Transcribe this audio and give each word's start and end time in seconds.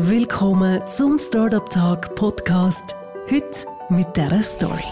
Willkommen 0.00 0.80
zum 0.88 1.18
Startup 1.18 1.68
Tag 1.68 2.14
Podcast. 2.14 2.94
Heute 3.28 3.66
mit 3.88 4.16
dieser 4.16 4.44
Story. 4.44 4.84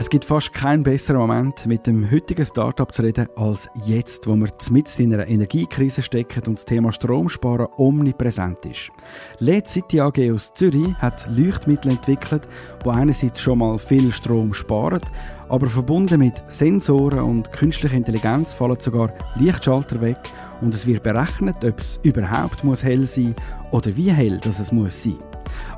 Es 0.00 0.08
gibt 0.08 0.24
fast 0.24 0.54
keinen 0.54 0.82
besseren 0.82 1.20
Moment, 1.20 1.66
mit 1.66 1.86
dem 1.86 2.10
heutigen 2.10 2.46
Startup 2.46 2.90
zu 2.90 3.02
reden, 3.02 3.28
als 3.36 3.68
jetzt, 3.84 4.26
wo 4.26 4.34
wir 4.34 4.48
mitten 4.70 5.02
in 5.02 5.12
einer 5.12 5.28
Energiekrise 5.28 6.00
stecken 6.00 6.44
und 6.46 6.56
das 6.56 6.64
Thema 6.64 6.92
Stromsparen 6.92 7.66
omnipräsent 7.76 8.64
ist. 8.64 8.88
LED 9.38 9.68
City 9.68 10.00
AG 10.00 10.32
aus 10.32 10.54
Zürich 10.54 10.96
hat 10.96 11.28
Leuchtmittel 11.28 11.90
entwickelt, 11.92 12.48
die 12.82 12.88
einerseits 12.88 13.42
schon 13.42 13.58
mal 13.58 13.76
viel 13.76 14.10
Strom 14.12 14.54
sparen, 14.54 15.02
aber 15.48 15.66
verbunden 15.66 16.18
mit 16.20 16.34
Sensoren 16.46 17.20
und 17.20 17.52
künstlicher 17.52 17.96
Intelligenz 17.96 18.52
fallen 18.52 18.80
sogar 18.80 19.10
Lichtschalter 19.36 20.00
weg 20.00 20.18
und 20.60 20.74
es 20.74 20.86
wird 20.86 21.02
berechnet, 21.02 21.64
ob 21.64 21.78
es 21.78 21.98
überhaupt 22.02 22.64
muss 22.64 22.82
hell 22.82 23.06
sein 23.06 23.34
oder 23.70 23.96
wie 23.96 24.10
hell 24.12 24.38
das 24.42 24.58
es 24.58 24.72
muss 24.72 25.02
sein. 25.02 25.18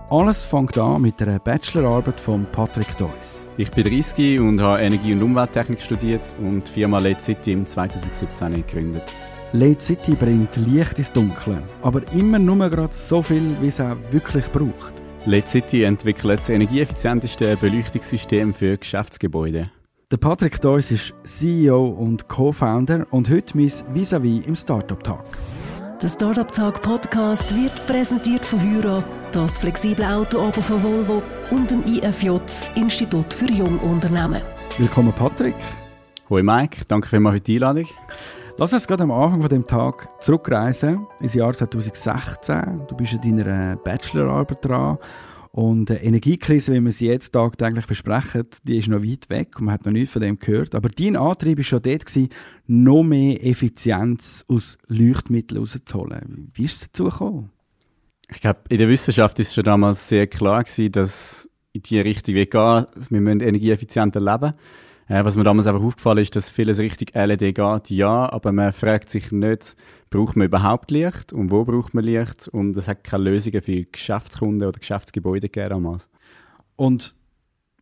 Alles 0.09 0.45
fängt 0.45 0.79
an 0.79 1.03
mit 1.03 1.21
einer 1.21 1.39
Bachelorarbeit 1.39 2.21
von 2.21 2.46
Patrick 2.46 2.96
Deuss. 2.96 3.49
Ich 3.57 3.71
bin 3.71 3.85
30 3.85 4.39
und 4.39 4.61
habe 4.61 4.81
Energie- 4.81 5.13
und 5.13 5.23
Umwelttechnik 5.23 5.81
studiert 5.81 6.23
und 6.40 6.68
die 6.68 6.73
Firma 6.73 6.98
LED 6.98 7.23
City 7.23 7.53
im 7.53 7.67
2017 7.67 8.54
gegründet. 8.54 9.04
LED 9.53 9.82
City 9.82 10.14
bringt 10.14 10.54
Licht 10.57 10.98
ins 10.98 11.12
Dunkle, 11.12 11.62
aber 11.82 12.03
immer 12.12 12.39
nur 12.39 12.68
gerade 12.68 12.93
so 12.95 13.23
viel, 13.23 13.57
wie 13.61 13.68
es 13.68 13.81
auch 13.81 13.96
wirklich 14.11 14.46
braucht. 14.53 15.06
LED 15.26 15.48
City 15.48 15.82
entwickelt 15.82 16.39
das 16.39 16.48
energieeffizienteste 16.48 17.57
Beleuchtungssystem 17.57 18.54
für 18.54 18.79
Geschäftsgebäude. 18.79 19.71
Der 20.12 20.18
Patrick 20.18 20.61
Deuss 20.61 20.93
ist 20.93 21.14
CEO 21.25 21.84
und 21.84 22.29
Co-Founder 22.29 23.07
und 23.11 23.29
heute 23.29 23.58
mein 23.58 23.67
Vis-à-vis 23.93 24.46
im 24.46 24.54
Startup-Tag. 24.54 25.25
Der 26.00 26.08
Startup 26.08 26.53
Tag 26.53 26.81
Podcast 26.81 27.57
wird 27.57 27.86
präsentiert 27.86 28.46
von 28.46 28.61
Hyra, 28.61 29.03
das 29.32 29.58
flexible 29.58 30.04
Auto 30.04 30.53
von 30.53 30.81
Volvo 30.81 31.22
und 31.50 31.72
dem 31.72 31.82
IFJ, 31.82 32.39
Institut 32.77 33.34
für 33.34 33.51
Jungunternehmen. 33.51 34.42
Willkommen, 34.79 35.12
Patrick. 35.12 35.56
Hoi 36.31 36.45
Mike, 36.45 36.84
danke 36.86 37.08
vielmals 37.08 37.39
für 37.39 37.41
die 37.41 37.55
Einladung. 37.56 37.89
Lass 38.59 38.73
uns 38.73 38.87
gerade 38.87 39.03
am 39.03 39.11
Anfang 39.11 39.43
von 39.43 39.51
dem 39.51 39.67
Tag 39.67 40.09
zurückreisen 40.23 41.07
ins 41.21 41.35
Jahr 41.35 41.53
2016. 41.53 42.87
Du 42.89 42.97
bist 42.97 43.13
in 43.13 43.37
deiner 43.37 43.77
Bachelorarbeit 43.77 44.65
dran 44.65 44.97
und 45.53 45.91
die 45.91 45.93
Energiekrise, 45.93 46.73
wie 46.73 46.83
wir 46.83 46.91
sie 46.91 47.09
jetzt 47.09 47.33
tagtäglich 47.33 47.87
besprechen, 47.87 48.47
die 48.63 48.79
ist 48.79 48.89
noch 48.89 49.03
weit 49.03 49.29
weg 49.29 49.59
und 49.59 49.67
man 49.67 49.75
hat 49.75 49.85
noch 49.85 49.93
nichts 49.93 50.15
von 50.15 50.23
dem 50.23 50.39
gehört. 50.39 50.75
Aber 50.75 50.89
dein 50.89 51.17
Antrieb 51.17 51.59
war 51.59 51.65
schon 51.65 51.83
dort, 51.83 52.07
gewesen, 52.07 52.31
noch 52.67 53.03
mehr 53.03 53.45
Effizienz 53.45 54.43
aus 54.48 54.79
Leuchtmitteln 54.89 55.61
rauszuholen. 55.61 56.51
Wie 56.55 56.65
ist 56.65 56.83
es 56.83 56.91
dazu 56.91 57.05
gekommen? 57.05 57.51
Ich 58.31 58.41
glaube, 58.41 58.61
in 58.70 58.79
der 58.79 58.89
Wissenschaft 58.89 59.39
ist 59.39 59.48
es 59.48 59.55
schon 59.55 59.65
damals 59.65 60.09
sehr 60.09 60.27
klar 60.29 60.65
gewesen, 60.65 60.93
dass 60.93 61.51
in 61.75 61.83
die 61.83 62.01
Richtung 62.01 62.35
wir 62.35 62.47
gehen, 62.47 62.87
wir 63.11 63.20
müssen 63.20 63.41
energieeffizienter 63.41 64.20
leben. 64.20 64.55
Äh, 65.09 65.25
was 65.25 65.37
mir 65.37 65.45
damals 65.45 65.67
einfach 65.67 65.83
aufgefallen 65.83 66.19
ist, 66.19 66.35
dass 66.35 66.51
vieles 66.51 66.79
Richtung 66.79 67.09
LED 67.15 67.55
geht, 67.55 67.91
ja, 67.91 68.31
aber 68.33 68.53
man 68.53 68.73
fragt 68.73 69.09
sich 69.09 69.31
nicht, 69.31 69.77
braucht 70.11 70.37
man 70.37 70.47
überhaupt 70.47 70.91
Licht 70.91 71.33
und 71.33 71.51
wo 71.51 71.65
braucht 71.65 71.95
man 71.95 72.05
Licht 72.05 72.48
und 72.48 72.77
es 72.77 72.89
hat 72.89 73.05
keine 73.05 73.25
Lösungen 73.25 73.63
für 73.63 73.85
Geschäftskunden 73.85 74.67
oder 74.67 74.79
Geschäftsgebäude 74.79 75.48
gegeben 75.48 75.71
damals. 75.71 76.09
Und 76.75 77.15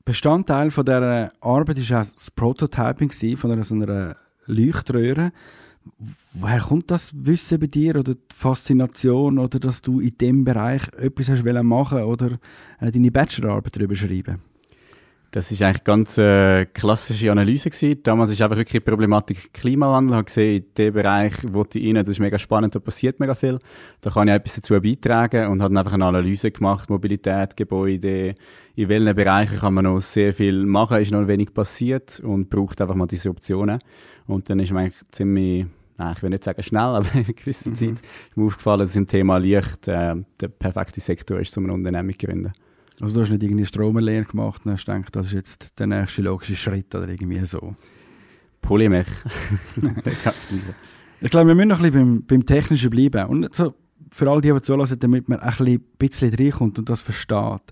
Bestandteil 0.04 0.70
von 0.70 0.84
dieser 0.84 1.32
Arbeit 1.40 1.90
war 1.90 2.00
auch 2.00 2.04
das 2.04 2.30
Prototyping 2.30 3.10
von 3.36 3.52
einer, 3.52 3.64
so 3.64 3.74
einer 3.74 4.16
Leuchtröhre. 4.44 5.32
Woher 6.34 6.60
kommt 6.60 6.90
das 6.90 7.12
Wissen 7.14 7.58
bei 7.58 7.66
dir 7.66 7.96
oder 7.96 8.14
die 8.14 8.34
Faszination 8.34 9.38
oder 9.38 9.58
dass 9.58 9.80
du 9.80 10.00
in 10.00 10.16
diesem 10.18 10.44
Bereich 10.44 10.82
etwas 10.98 11.30
hast 11.30 11.44
machen 11.44 12.02
oder 12.02 12.38
äh, 12.80 12.90
deine 12.90 13.10
Bachelorarbeit 13.10 13.76
darüber 13.76 13.94
schreiben? 13.94 14.42
Das 15.34 15.50
ist 15.50 15.60
eigentlich 15.62 15.82
ganz 15.82 16.16
äh, 16.16 16.64
klassische 16.66 17.32
Analyse 17.32 17.68
gewesen. 17.68 18.00
Damals 18.04 18.30
ist 18.30 18.40
einfach 18.40 18.56
wirklich 18.56 18.80
die 18.80 18.88
Problematik 18.88 19.52
Klimawandel. 19.52 20.20
Ich 20.20 20.26
gesehen, 20.26 20.58
in 20.58 20.74
diesem 20.76 20.94
Bereich 20.94 21.32
wollte 21.52 21.80
ich 21.80 21.88
rein, 21.88 21.96
das 21.96 22.10
ist 22.10 22.20
mega 22.20 22.38
spannend, 22.38 22.76
da 22.76 22.78
passiert 22.78 23.18
mega 23.18 23.34
viel. 23.34 23.58
Da 24.00 24.10
kann 24.10 24.28
ich 24.28 24.34
etwas 24.34 24.54
dazu 24.54 24.80
beitragen 24.80 25.48
und 25.48 25.60
habe 25.60 25.76
einfach 25.76 25.94
eine 25.94 26.04
Analyse 26.04 26.52
gemacht, 26.52 26.88
Mobilität, 26.88 27.56
Gebäude, 27.56 28.36
in 28.76 28.88
welchen 28.88 29.16
Bereichen 29.16 29.58
kann 29.58 29.74
man 29.74 29.86
noch 29.86 29.98
sehr 29.98 30.32
viel 30.32 30.64
machen, 30.66 30.98
ist 30.98 31.10
noch 31.10 31.26
wenig 31.26 31.52
passiert 31.52 32.20
und 32.20 32.48
braucht 32.48 32.80
einfach 32.80 32.94
mal 32.94 33.08
diese 33.08 33.28
Optionen. 33.28 33.80
Und 34.28 34.48
dann 34.48 34.60
ist 34.60 34.70
mir 34.70 34.82
eigentlich 34.82 35.02
ziemlich 35.10 35.66
Nein, 35.96 36.14
ich 36.16 36.22
will 36.22 36.30
nicht 36.30 36.44
sagen 36.44 36.62
schnell, 36.62 36.80
aber 36.94 37.08
in 37.12 37.24
einer 37.24 37.32
gewissen 37.32 37.72
mhm. 37.72 37.76
Zeit 37.76 37.94
ist 38.28 38.36
mir 38.36 38.46
aufgefallen, 38.46 38.80
dass 38.80 38.94
im 38.94 39.08
Thema 39.08 39.38
Licht 39.38 39.88
äh, 39.88 40.14
der 40.40 40.48
perfekte 40.48 41.00
Sektor 41.00 41.40
ist, 41.40 41.58
um 41.58 41.64
eine 41.64 41.72
Unternehmung 41.72 42.16
zu 42.16 42.24
gründen. 42.24 42.52
Also 43.00 43.14
du 43.14 43.22
hast 43.22 43.30
nicht 43.30 43.42
irgendwie 43.42 43.66
Stromerlehre 43.66 44.24
gemacht 44.24 44.62
und 44.64 44.72
hast 44.72 44.86
gedacht, 44.86 45.14
das 45.16 45.26
ist 45.26 45.32
jetzt 45.32 45.78
der 45.78 45.86
nächste 45.86 46.22
logische 46.22 46.56
Schritt 46.56 46.94
oder 46.94 47.08
irgendwie 47.08 47.44
so? 47.44 47.74
Polymech. 48.60 49.06
ich 51.20 51.30
glaube, 51.30 51.48
wir 51.48 51.54
müssen 51.54 51.68
noch 51.68 51.80
ein 51.80 51.90
bisschen 51.90 52.16
beim, 52.16 52.26
beim 52.26 52.46
Technischen 52.46 52.90
bleiben. 52.90 53.26
Und 53.28 53.54
so, 53.54 53.74
für 54.10 54.30
all 54.30 54.40
die, 54.40 54.52
die 54.52 54.62
zulassen, 54.62 54.98
damit 55.00 55.28
man 55.28 55.40
ein 55.40 55.80
bisschen 55.98 56.34
reinkommt 56.34 56.78
und 56.78 56.88
das 56.88 57.02
versteht. 57.02 57.62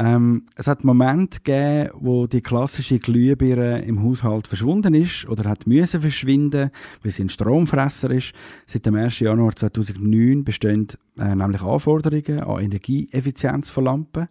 Ähm, 0.00 0.46
es 0.56 0.66
hat 0.66 0.82
Momente 0.82 1.40
gegeben, 1.40 1.90
wo 1.92 2.26
die 2.26 2.40
klassische 2.40 2.98
Glühbirne 2.98 3.82
im 3.82 4.02
Haushalt 4.02 4.46
verschwunden 4.46 4.94
ist 4.94 5.28
oder 5.28 5.50
hat 5.50 5.66
müssen 5.66 6.00
verschwinden, 6.00 6.70
weil 7.02 7.12
sie 7.12 7.24
ein 7.24 7.28
Stromfresser 7.28 8.10
ist. 8.10 8.32
Seit 8.66 8.86
dem 8.86 8.94
1. 8.94 9.18
Januar 9.18 9.54
2009 9.54 10.42
bestehen 10.42 10.88
äh, 11.18 11.34
nämlich 11.34 11.60
Anforderungen 11.60 12.40
an 12.40 12.62
Energieeffizienz 12.62 13.68
von 13.68 13.84
Lampen. 13.84 14.28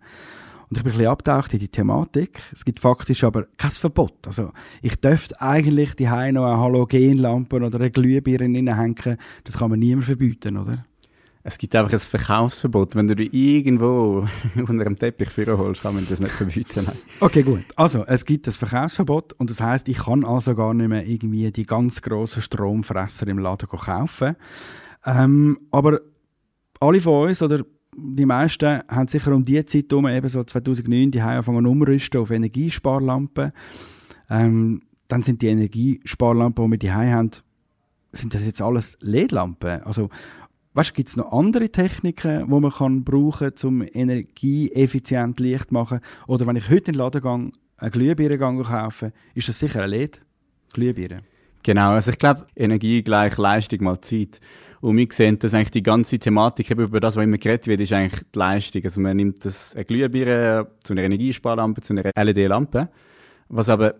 Und 0.69 0.77
ich 0.77 0.83
bin 0.83 0.91
ein 0.91 0.97
bisschen 0.97 1.11
abgetaucht 1.11 1.53
in 1.53 1.59
die 1.59 1.67
Thematik. 1.67 2.41
Es 2.51 2.65
gibt 2.65 2.79
faktisch 2.79 3.23
aber 3.23 3.45
kein 3.57 3.69
Verbot. 3.69 4.25
Also, 4.25 4.51
ich 4.81 4.95
dürfte 4.95 5.39
eigentlich 5.39 5.93
die 5.95 6.05
noch 6.05 6.15
eine 6.15 6.57
Halogenlampe 6.57 7.57
oder 7.57 7.79
eine 7.79 7.91
Glühbirne 7.91 8.57
hineinhängen. 8.57 9.17
Das 9.43 9.59
kann 9.59 9.69
man 9.69 9.77
niemand 9.77 10.05
verbieten, 10.05 10.57
oder? 10.57 10.85
Es 11.41 11.57
gibt 11.57 11.73
einfach 11.75 11.93
ein 11.93 11.99
Verkaufsverbot. 11.99 12.95
Wenn 12.95 13.07
du 13.07 13.15
dich 13.15 13.33
irgendwo 13.33 14.27
unter 14.55 14.85
einem 14.85 14.97
Teppich 14.97 15.29
holst, 15.37 15.81
kann 15.81 15.95
man 15.95 16.05
das 16.07 16.19
nicht 16.19 16.33
verbieten. 16.33 16.83
Nein. 16.85 16.97
Okay, 17.21 17.43
gut. 17.43 17.63
Also, 17.75 18.03
es 18.05 18.25
gibt 18.25 18.47
ein 18.47 18.53
Verkaufsverbot 18.53 19.33
und 19.33 19.49
das 19.49 19.61
heißt, 19.61 19.87
ich 19.87 19.97
kann 19.97 20.25
also 20.25 20.53
gar 20.53 20.73
nicht 20.73 20.89
mehr 20.89 21.07
irgendwie 21.07 21.51
die 21.51 21.65
ganz 21.65 22.01
grossen 22.01 22.41
Stromfresser 22.41 23.27
im 23.27 23.39
Laden 23.39 23.69
kaufen. 23.69 24.35
Ähm, 25.05 25.59
aber 25.71 26.01
alle 26.81 26.99
von 26.99 27.29
uns 27.29 27.41
oder 27.41 27.63
die 27.95 28.25
meisten 28.25 28.81
haben 28.87 29.07
sicher 29.07 29.33
um 29.33 29.43
die 29.43 29.63
Zeit 29.65 29.85
herum, 29.89 30.07
eben 30.07 30.29
so 30.29 30.43
2009, 30.43 31.11
die 31.11 31.21
haben 31.21 31.31
angefangen 31.31 31.65
umrüsten 31.65 32.19
auf 32.19 32.31
Energiesparlampen. 32.31 33.53
Ähm, 34.29 34.81
dann 35.07 35.23
sind 35.23 35.41
die 35.41 35.47
Energiesparlampen, 35.47 36.65
die 36.65 36.71
wir 36.71 36.77
die 36.77 36.91
haben, 36.91 37.31
sind 38.11 38.33
das 38.33 38.45
jetzt 38.45 38.61
alles 38.61 38.97
LED-Lampen? 39.01 39.81
Also 39.83 40.09
Weißt, 40.79 40.93
gibt 40.93 41.09
es 41.09 41.17
noch 41.17 41.33
andere 41.33 41.69
Techniken, 41.69 42.45
die 42.45 42.57
man 42.57 42.71
kann 42.71 43.03
brauchen 43.03 43.53
kann, 43.53 43.67
um 43.67 43.81
energieeffizient 43.81 45.37
Licht 45.41 45.67
zu 45.67 45.73
machen? 45.73 45.99
Oder 46.25 46.47
wenn 46.47 46.55
ich 46.55 46.69
heute 46.69 46.91
in 46.91 46.93
den 46.93 46.95
Laden 46.99 47.21
gehe, 47.21 47.51
eine 47.79 47.91
Glühbirne 47.91 48.37
kaufe, 48.37 49.11
ist 49.35 49.49
das 49.49 49.59
sicher 49.59 49.83
ein 49.83 49.89
LED? 49.89 50.21
Glühbirne? 50.71 51.23
Genau, 51.63 51.91
also 51.91 52.11
ich 52.11 52.17
glaube, 52.17 52.47
Energie 52.55 53.03
gleich 53.03 53.37
Leistung 53.37 53.83
mal 53.83 53.99
Zeit. 53.99 54.39
Und 54.79 54.95
wir 54.95 55.07
sehen, 55.11 55.37
dass 55.37 55.53
eigentlich 55.53 55.71
die 55.71 55.83
ganze 55.83 56.17
Thematik 56.17 56.71
über 56.71 57.01
das, 57.01 57.17
was 57.17 57.25
immer 57.25 57.37
geredet 57.37 57.67
wird, 57.67 57.81
ist 57.81 57.91
eigentlich 57.91 58.23
die 58.33 58.39
Leistung. 58.39 58.81
Also 58.85 59.01
man 59.01 59.17
nimmt 59.17 59.43
das 59.43 59.75
eine 59.75 59.83
Glühbirne 59.83 60.65
zu 60.81 60.93
einer 60.93 61.03
Energiesparlampe, 61.03 61.81
zu 61.81 61.91
einer 61.91 62.09
LED-Lampe. 62.15 62.87
Was 63.49 63.67
aber 63.67 63.95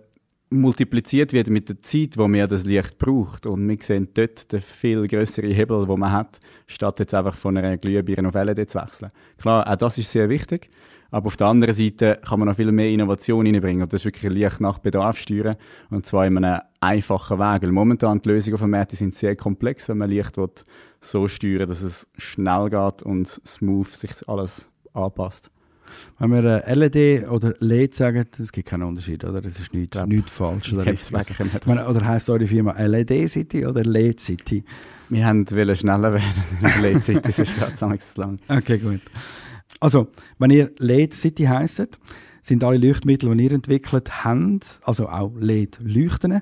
multipliziert 0.49 1.31
wird 1.33 1.49
mit 1.49 1.69
der 1.69 1.81
Zeit, 1.81 2.17
wo 2.17 2.27
man 2.27 2.49
das 2.49 2.65
Licht 2.65 2.97
braucht. 2.97 3.45
Und 3.45 3.67
wir 3.67 3.77
sehen 3.81 4.09
dort 4.13 4.51
den 4.51 4.61
viel 4.61 5.07
größere 5.07 5.47
Hebel, 5.47 5.85
den 5.85 5.99
man 5.99 6.11
hat, 6.11 6.39
statt 6.67 6.99
jetzt 6.99 7.13
einfach 7.13 7.35
von 7.35 7.57
einer 7.57 7.77
Glühbirne 7.77 8.27
auf 8.27 8.35
LED 8.35 8.69
zu 8.69 8.79
wechseln. 8.79 9.11
Klar, 9.37 9.69
auch 9.69 9.75
das 9.75 9.97
ist 9.97 10.11
sehr 10.11 10.29
wichtig. 10.29 10.69
Aber 11.11 11.27
auf 11.27 11.37
der 11.37 11.47
anderen 11.47 11.73
Seite 11.73 12.19
kann 12.23 12.39
man 12.39 12.47
noch 12.47 12.55
viel 12.55 12.71
mehr 12.71 12.89
Innovation 12.89 13.45
reinbringen 13.45 13.81
und 13.81 13.91
das 13.91 14.05
wirklich 14.05 14.31
Licht 14.31 14.61
nach 14.61 14.77
Bedarf 14.77 15.17
steuern. 15.17 15.55
Und 15.89 16.05
zwar 16.05 16.27
in 16.27 16.37
einem 16.37 16.61
einfachen 16.79 17.39
Weg. 17.39 17.63
Weil 17.63 17.71
momentan 17.71 18.21
die 18.21 18.29
Lösungen 18.29 18.57
von 18.57 18.69
Märkten 18.69 18.97
sind 18.97 19.15
sehr 19.15 19.35
komplex, 19.35 19.89
wenn 19.89 19.97
man 19.97 20.09
Licht 20.09 20.37
will, 20.37 20.49
so 21.01 21.27
steuern 21.27 21.67
dass 21.67 21.81
es 21.81 22.07
schnell 22.17 22.69
geht 22.69 23.01
und 23.03 23.27
smooth 23.27 23.89
sich 23.89 24.11
alles 24.27 24.71
anpasst. 24.93 25.49
Wenn 26.17 26.31
wir 26.31 26.63
LED 26.67 27.29
oder 27.29 27.53
LED 27.59 27.95
sagen, 27.95 28.25
es 28.39 28.51
gibt 28.51 28.69
keinen 28.69 28.83
Unterschied, 28.83 29.23
oder? 29.23 29.41
Das 29.41 29.59
ist 29.59 29.73
nichts, 29.73 29.97
nichts 30.05 30.35
falsch. 30.35 30.73
Oder, 30.73 30.95
meine, 31.65 31.87
oder 31.87 32.05
heisst 32.05 32.29
eure 32.29 32.47
Firma 32.47 32.73
LED 32.73 33.29
City 33.29 33.65
oder 33.65 33.83
LED 33.83 34.19
City? 34.19 34.63
Wir 35.09 35.25
wollen 35.25 35.75
schneller 35.75 36.13
werden. 36.13 36.43
LED 36.81 37.03
City 37.03 37.29
ist 37.41 37.55
gerade 37.55 37.99
zu 37.99 38.21
lang. 38.21 38.39
Okay, 38.47 38.77
gut. 38.77 39.01
Also, 39.79 40.07
wenn 40.37 40.51
ihr 40.51 40.71
LED 40.77 41.13
City 41.13 41.45
heisst, 41.45 41.99
sind 42.41 42.63
alle 42.63 42.77
Leuchtmittel, 42.77 43.35
die 43.35 43.43
ihr 43.45 43.51
entwickelt 43.51 44.23
habt, 44.23 44.79
also 44.83 45.07
auch 45.07 45.31
LED-Leuchten, 45.39 46.41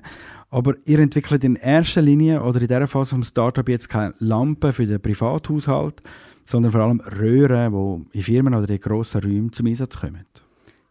aber 0.50 0.74
ihr 0.86 0.98
entwickelt 0.98 1.44
in 1.44 1.56
erster 1.56 2.02
Linie 2.02 2.42
oder 2.42 2.60
in 2.60 2.68
dieser 2.68 2.86
Phase 2.86 3.10
vom 3.10 3.24
Startup 3.24 3.68
jetzt 3.68 3.88
keine 3.88 4.14
Lampen 4.18 4.72
für 4.72 4.86
den 4.86 5.00
Privathaushalt, 5.00 6.02
sondern 6.48 6.72
vor 6.72 6.80
allem 6.80 7.00
Röhren, 7.00 8.06
die 8.10 8.18
in 8.18 8.24
Firmen 8.24 8.54
oder 8.54 8.70
in 8.70 8.80
grossen 8.80 9.20
Räumen 9.20 9.52
zum 9.52 9.66
Einsatz 9.66 10.00
kommen. 10.00 10.24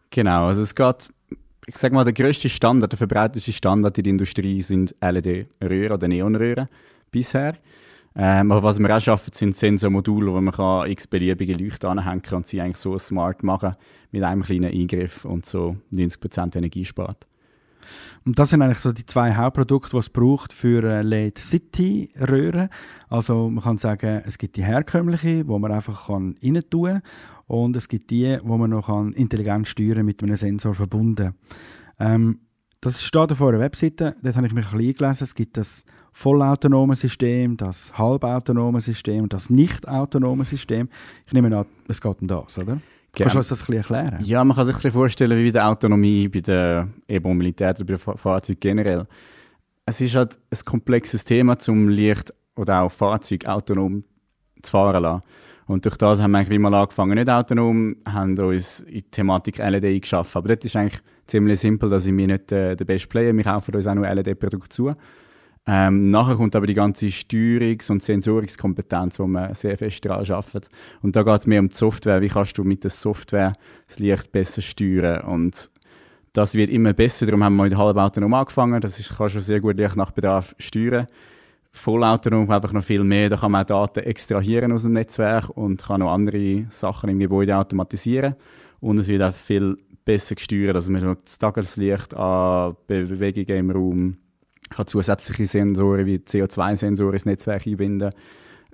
Genau, 0.08 0.46
also 0.46 0.62
es 0.62 0.72
geht, 0.72 1.10
ich 1.66 1.76
sage 1.76 1.96
mal, 1.96 2.04
der 2.04 2.12
grösste 2.12 2.48
Standard, 2.48 2.92
der 2.92 2.96
verbreiteste 2.96 3.52
Standard 3.52 3.98
in 3.98 4.04
der 4.04 4.10
Industrie 4.12 4.62
sind 4.62 4.94
LED-Röhren 5.00 5.92
oder 5.94 6.06
Neonröhren 6.06 6.68
bisher. 7.10 7.56
Ähm, 8.14 8.52
aber 8.52 8.62
was 8.62 8.78
wir 8.78 8.96
auch 8.96 9.00
schaffen, 9.00 9.32
sind 9.34 9.56
Sensormodule, 9.56 10.32
wo 10.32 10.40
man 10.40 10.54
kann 10.54 10.88
x-beliebige 10.92 11.54
Leuchten 11.54 11.90
anhängen 11.90 12.22
kann 12.22 12.36
und 12.36 12.46
sie 12.46 12.60
eigentlich 12.60 12.76
so 12.76 12.96
smart 12.96 13.42
machen 13.42 13.72
mit 14.12 14.22
einem 14.22 14.42
kleinen 14.42 14.72
Eingriff 14.72 15.24
und 15.24 15.44
so 15.44 15.76
90% 15.92 16.56
Energie 16.56 16.84
spart. 16.84 17.26
Und 18.24 18.38
das 18.38 18.50
sind 18.50 18.62
eigentlich 18.62 18.78
so 18.78 18.92
die 18.92 19.06
zwei 19.06 19.34
Hauptprodukte, 19.34 19.90
die 19.90 19.98
es 19.98 20.10
braucht 20.10 20.52
für 20.52 21.02
LED 21.02 21.38
City 21.38 22.10
Röhren. 22.18 22.68
Also 23.08 23.48
man 23.50 23.64
kann 23.64 23.78
sagen, 23.78 24.22
es 24.24 24.38
gibt 24.38 24.56
die 24.56 24.64
herkömmliche, 24.64 25.46
wo 25.48 25.58
man 25.58 25.72
einfach 25.72 26.06
kann 26.06 26.36
rein 26.42 26.62
tun 26.68 27.00
und 27.46 27.76
es 27.76 27.88
gibt 27.88 28.10
die, 28.10 28.38
wo 28.42 28.56
man 28.56 28.70
noch 28.70 28.86
kann 28.86 29.12
intelligent 29.12 29.68
steuern 29.68 30.04
mit 30.04 30.22
einem 30.22 30.36
Sensor 30.36 30.74
verbunden. 30.74 31.34
Ähm, 31.98 32.40
das 32.80 33.02
steht 33.02 33.32
auf 33.32 33.40
eurer 33.40 33.58
Webseite, 33.58 34.14
dort 34.22 34.36
habe 34.36 34.46
ich 34.46 34.52
mich 34.52 34.72
ein 34.72 34.78
eingelesen. 34.78 35.24
Es 35.24 35.34
gibt 35.34 35.56
das 35.56 35.84
vollautonome 36.12 36.94
System, 36.94 37.56
das 37.56 37.96
halbautonome 37.98 38.80
System 38.80 39.24
und 39.24 39.32
das 39.32 39.50
nicht 39.50 39.88
autonome 39.88 40.44
System. 40.44 40.88
Ich 41.26 41.32
nehme 41.32 41.56
an, 41.56 41.66
es 41.88 42.00
geht 42.00 42.20
um 42.20 42.28
das, 42.28 42.58
oder? 42.58 42.80
Kannst 43.12 43.34
du 43.34 43.38
uns 43.38 43.48
das 43.48 43.62
ein 43.62 43.66
bisschen 43.66 43.98
erklären? 43.98 44.24
Ja, 44.24 44.44
man 44.44 44.56
kann 44.56 44.66
sich 44.66 44.84
ein 44.84 44.92
vorstellen, 44.92 45.38
wie 45.38 45.46
bei 45.46 45.50
der 45.50 45.68
Autonomie, 45.68 46.28
bei 46.28 46.40
der 46.40 46.88
E-Mobilität 47.08 47.80
oder 47.80 47.84
bei 47.84 47.94
den 47.94 48.18
Fahrzeugen 48.18 48.60
generell. 48.60 49.06
Es 49.86 50.00
ist 50.00 50.14
halt 50.14 50.38
ein 50.50 50.58
komplexes 50.64 51.24
Thema, 51.24 51.56
um 51.68 51.88
Licht 51.88 52.32
oder 52.54 52.82
auch 52.82 52.92
Fahrzeuge 52.92 53.48
autonom 53.48 54.04
zu 54.62 54.70
fahren 54.70 55.02
lassen. 55.02 55.22
Und 55.66 55.84
durch 55.84 55.96
das 55.96 56.20
haben 56.20 56.30
wir 56.30 56.38
eigentlich 56.38 56.58
mal 56.58 56.74
angefangen, 56.74 57.14
nicht 57.14 57.28
autonom, 57.28 57.96
haben 58.06 58.38
uns 58.38 58.80
in 58.80 58.94
die 58.94 59.02
Thematik 59.02 59.58
LED 59.58 60.02
geschaffen. 60.02 60.38
Aber 60.38 60.54
das 60.54 60.64
ist 60.64 60.76
eigentlich 60.76 61.00
ziemlich 61.26 61.60
simpel, 61.60 61.90
dass 61.90 62.06
ich 62.06 62.12
mir 62.12 62.26
nicht 62.26 62.50
äh, 62.52 62.74
der 62.74 62.84
beste 62.84 63.06
Player, 63.08 63.36
wir 63.36 63.44
kaufen 63.44 63.74
uns 63.74 63.86
auch 63.86 63.94
nur 63.94 64.08
LED-Produkte 64.08 64.68
zu. 64.70 64.94
Ähm, 65.70 66.08
nachher 66.08 66.36
kommt 66.36 66.56
aber 66.56 66.66
die 66.66 66.72
ganze 66.72 67.08
Steuerungs- 67.08 67.90
und 67.90 68.02
Sensorungskompetenz, 68.02 69.18
wo 69.18 69.26
man 69.26 69.52
sehr 69.54 69.76
fest 69.76 70.02
daran 70.02 70.24
arbeitet. 70.26 70.70
Und 71.02 71.14
da 71.14 71.22
geht 71.22 71.40
es 71.40 71.46
mehr 71.46 71.60
um 71.60 71.68
die 71.68 71.76
Software. 71.76 72.22
Wie 72.22 72.28
kannst 72.28 72.56
du 72.56 72.64
mit 72.64 72.84
der 72.84 72.90
Software 72.90 73.52
das 73.86 73.98
Licht 73.98 74.32
besser 74.32 74.62
steuern? 74.62 75.20
Und 75.24 75.70
das 76.32 76.54
wird 76.54 76.70
immer 76.70 76.94
besser. 76.94 77.26
Darum 77.26 77.44
haben 77.44 77.56
wir 77.56 77.64
mit 77.64 77.76
halbautonom 77.76 78.32
angefangen. 78.32 78.80
Das 78.80 78.98
ist, 78.98 79.14
kann 79.14 79.28
schon 79.28 79.42
sehr 79.42 79.60
gut 79.60 79.76
Licht 79.76 79.94
nach 79.94 80.10
Bedarf 80.10 80.54
steuern. 80.58 81.06
Vollautonom 81.70 82.50
einfach 82.50 82.72
noch 82.72 82.82
viel 82.82 83.04
mehr. 83.04 83.28
Da 83.28 83.36
kann 83.36 83.52
man 83.52 83.64
auch 83.64 83.66
Daten 83.66 84.00
extrahieren 84.00 84.72
aus 84.72 84.84
dem 84.84 84.92
Netzwerk 84.92 85.50
und 85.50 85.84
kann 85.84 86.00
noch 86.00 86.10
andere 86.10 86.64
Sachen 86.70 87.10
im 87.10 87.18
Gebäude 87.18 87.54
automatisieren. 87.54 88.36
Und 88.80 89.00
es 89.00 89.08
wird 89.08 89.22
auch 89.22 89.34
viel 89.34 89.76
besser 90.06 90.34
gesteuert. 90.34 90.76
Also 90.76 90.90
man 90.90 91.02
schaut 91.02 91.26
das 91.26 91.36
Tageslicht 91.36 92.14
an, 92.14 92.74
Bewegungen 92.86 93.58
im 93.58 93.70
Raum, 93.70 94.16
kann 94.70 94.86
zusätzliche 94.86 95.46
Sensoren 95.46 96.06
wie 96.06 96.16
CO2-Sensoren 96.16 97.14
ins 97.14 97.24
Netzwerk 97.24 97.66
einbinden. 97.66 98.12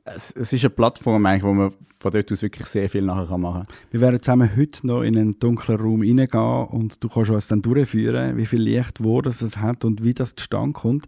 Es, 0.07 0.33
es, 0.33 0.53
ist 0.53 0.63
eine 0.63 0.71
Plattform, 0.71 1.25
eigentlich, 1.25 1.45
wo 1.45 1.55
man 1.55 1.73
von 1.99 2.13
dort 2.13 2.31
aus 2.31 2.43
wirklich 2.43 2.67
sehr 2.67 2.91
viel 2.91 3.01
nachher 3.01 3.39
machen 3.39 3.63
kann. 3.63 3.77
Wir 3.91 4.03
werden 4.03 4.21
zusammen 4.21 4.51
heute 4.55 4.87
noch 4.87 5.01
in 5.01 5.17
einen 5.17 5.39
dunklen 5.39 5.81
Raum 5.81 6.03
reingehen 6.03 6.67
und 6.67 7.03
du 7.03 7.09
kannst 7.09 7.31
uns 7.31 7.49
dann 7.49 7.63
durchführen, 7.63 8.37
wie 8.37 8.45
viel 8.45 8.61
Licht, 8.61 9.03
wo 9.03 9.23
das 9.23 9.41
es 9.41 9.57
hat 9.57 9.87
und 9.87 10.05
wie 10.05 10.13
das 10.13 10.35
zustande 10.35 10.75
kommt. 10.75 11.07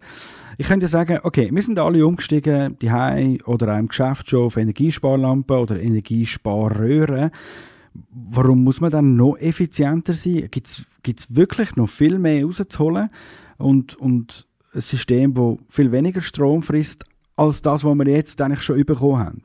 Ich 0.57 0.69
könnte 0.69 0.89
sagen, 0.89 1.19
okay, 1.23 1.51
wir 1.53 1.61
sind 1.61 1.79
alle 1.79 2.07
umgestiegen, 2.07 2.79
die 2.79 3.43
oder 3.45 3.75
auch 3.75 3.79
im 3.79 3.89
Geschäft 3.89 4.31
schon 4.31 4.47
auf 4.47 4.57
Energiesparlampen 4.57 5.59
oder 5.59 5.79
Energiesparröhren. 5.79 7.33
Warum 8.11 8.65
muss 8.65 8.81
man 8.81 8.91
dann 8.91 9.17
noch 9.17 9.37
effizienter 9.37 10.15
sein? 10.15 10.49
Gibt 10.51 10.69
es 10.69 11.37
wirklich 11.37 11.77
noch 11.77 11.91
viel 11.91 12.19
mehr 12.19 12.43
rauszuholen? 12.43 13.11
Und, 13.59 13.95
und 13.97 14.46
ein 14.77 14.81
System, 14.81 15.35
das 15.35 15.57
viel 15.69 15.91
weniger 15.91 16.21
Strom 16.21 16.63
frisst, 16.63 17.05
als 17.35 17.63
das, 17.63 17.85
was 17.85 17.99
wir 17.99 18.07
jetzt 18.07 18.41
eigentlich 18.41 18.63
schon 18.63 18.85
bekommen 18.85 19.19
haben. 19.19 19.43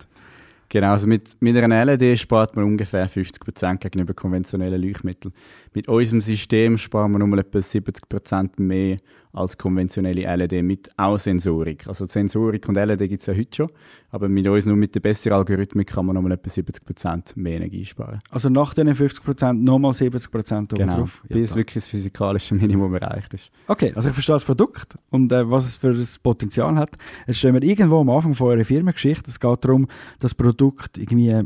Genau, 0.69 0.91
also 0.91 1.05
mit, 1.05 1.35
mit 1.41 1.57
einer 1.57 1.83
LED 1.83 2.17
spart 2.17 2.55
man 2.55 2.63
ungefähr 2.63 3.09
50% 3.09 3.77
gegenüber 3.79 4.13
konventionellen 4.13 4.81
Leuchtmitteln. 4.81 5.33
Mit 5.73 5.87
unserem 5.87 6.19
System 6.19 6.77
sparen 6.77 7.13
wir 7.13 7.19
nur 7.19 7.37
etwa 7.37 7.59
70% 7.59 8.61
mehr 8.61 8.97
als 9.31 9.57
konventionelle 9.57 10.35
LED 10.35 10.63
mit 10.63 10.89
auch 10.97 11.17
Sensorik. 11.17 11.87
Also 11.87 12.05
Sensorik 12.05 12.67
und 12.67 12.75
LED 12.75 13.07
gibt 13.07 13.21
es 13.21 13.27
ja 13.27 13.33
heute 13.33 13.55
schon, 13.55 13.69
aber 14.09 14.27
mit 14.27 14.45
uns 14.47 14.65
nur 14.65 14.75
mit 14.75 14.93
der 14.93 14.99
besseren 14.99 15.37
Algorithmik 15.37 15.87
kann 15.87 16.05
man 16.05 16.15
nochmal 16.15 16.33
etwa 16.33 16.49
70% 16.49 17.33
mehr 17.35 17.53
Energie 17.53 17.85
sparen. 17.85 18.19
Also 18.29 18.49
nach 18.49 18.73
diesen 18.73 18.93
50% 18.93 19.53
nochmal 19.53 19.91
70% 19.91 20.75
genau, 20.75 20.97
drauf? 20.97 21.23
Ja, 21.29 21.37
bis 21.37 21.55
wirklich 21.55 21.75
das 21.75 21.87
physikalische 21.87 22.53
Minimum 22.55 22.93
erreicht 22.95 23.33
ist. 23.33 23.49
Okay, 23.67 23.93
also 23.95 24.09
ich 24.09 24.13
verstehe 24.13 24.35
das 24.35 24.43
Produkt 24.43 24.97
und 25.09 25.31
äh, 25.31 25.49
was 25.49 25.65
es 25.65 25.77
für 25.77 25.91
ein 25.91 26.07
Potenzial 26.21 26.75
hat. 26.75 26.97
Jetzt 27.27 27.37
stehen 27.37 27.53
wir 27.53 27.63
irgendwo 27.63 28.01
am 28.01 28.09
Anfang 28.09 28.33
von 28.33 28.47
eurer 28.47 28.65
Firmengeschichte. 28.65 29.31
Es 29.31 29.39
geht 29.39 29.63
darum, 29.63 29.87
das 30.19 30.35
Produkt 30.35 30.97
irgendwie 30.97 31.43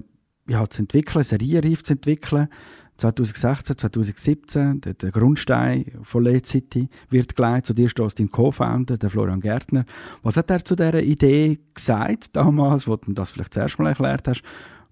ja, 0.48 0.68
zu 0.68 0.82
entwickeln, 0.82 1.24
serienreif 1.24 1.84
zu 1.84 1.94
entwickeln 1.94 2.48
2016, 2.98 3.78
2017, 3.78 4.82
der, 4.82 4.94
der 4.94 5.12
Grundstein 5.12 5.86
von 6.04 6.24
Late 6.24 6.48
City 6.48 6.90
wird 7.10 7.36
gelegt. 7.36 7.66
Zu 7.66 7.74
dir 7.74 7.90
steht 7.90 8.20
dein 8.20 8.32
Co-Founder, 8.32 8.98
der 8.98 9.10
Florian 9.10 9.42
Gärtner. 9.42 9.86
Was 10.24 10.38
hat 10.38 10.50
er 10.50 10.64
zu 10.64 10.76
dieser 10.76 11.02
Idee 11.02 11.60
gesagt 11.74 12.36
damals, 12.36 12.88
wo 12.88 12.96
du 12.96 13.14
das 13.14 13.32
vielleicht 13.32 13.54
zuerst 13.54 13.78
mal 13.80 13.90
erklärt 13.90 14.28
hast? 14.28 14.44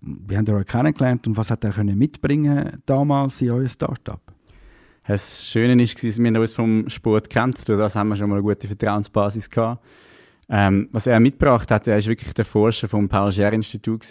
Wie 0.02 0.38
habt 0.38 0.50
ihr 0.50 0.56
euch 0.56 0.66
kennengelernt 0.66 1.26
und 1.28 1.38
was 1.38 1.50
hat 1.50 1.64
er 1.64 1.84
mitbringen 1.84 2.82
damals 2.86 3.42
in 3.42 3.52
euer 3.52 3.70
Startup? 3.70 4.20
Das 5.08 5.46
Schöne 5.46 5.78
war, 5.78 6.18
wir 6.18 6.28
haben 6.28 6.36
uns 6.38 6.54
vom 6.54 6.90
Sport 6.90 7.30
kennt. 7.30 7.68
Durch 7.68 7.80
das 7.80 7.96
haben 7.96 8.10
wir 8.10 8.16
schon 8.16 8.30
mal 8.30 8.36
eine 8.36 8.44
gute 8.44 8.68
Vertrauensbasis 8.68 9.50
gehabt. 9.50 9.84
Ähm, 10.50 10.90
was 10.92 11.08
er 11.08 11.20
mitgebracht 11.20 11.72
hat, 11.72 11.88
er 11.88 11.96
war 11.96 12.06
wirklich 12.06 12.34
der 12.34 12.46
Forscher 12.46 12.88
vom 12.88 13.08
Paul 13.08 13.32
Scher 13.32 13.54
Institut 13.54 14.06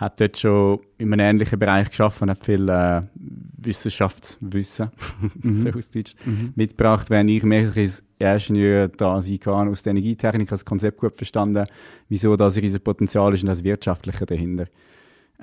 hat 0.00 0.18
dort 0.18 0.38
schon 0.38 0.80
in 0.96 1.12
einem 1.12 1.26
ähnlichen 1.26 1.58
Bereich 1.58 1.90
geschafft 1.90 2.22
und 2.22 2.30
hat 2.30 2.44
viel 2.44 2.66
äh, 2.70 3.02
Wissenschaftswissen 3.14 4.90
mhm. 5.42 5.58
so 5.58 5.68
aus 5.70 5.90
Deutsch, 5.90 6.14
mhm. 6.24 6.54
mitgebracht, 6.56 7.10
während 7.10 7.28
ich 7.28 7.42
mehr 7.42 7.70
als 7.76 8.02
Ingenieur 8.18 8.88
da 8.88 9.20
sein 9.20 9.38
kann, 9.38 9.68
aus 9.68 9.82
der 9.82 9.90
Energietechnik, 9.90 10.48
das 10.48 10.64
Konzept 10.64 10.98
gut 10.98 11.16
verstanden, 11.16 11.66
wieso 12.08 12.34
das 12.34 12.56
riesen 12.56 12.80
Potenzial 12.80 13.34
ist 13.34 13.42
und 13.42 13.48
das 13.48 13.62
Wirtschaftliche 13.62 14.24
dahinter. 14.24 14.66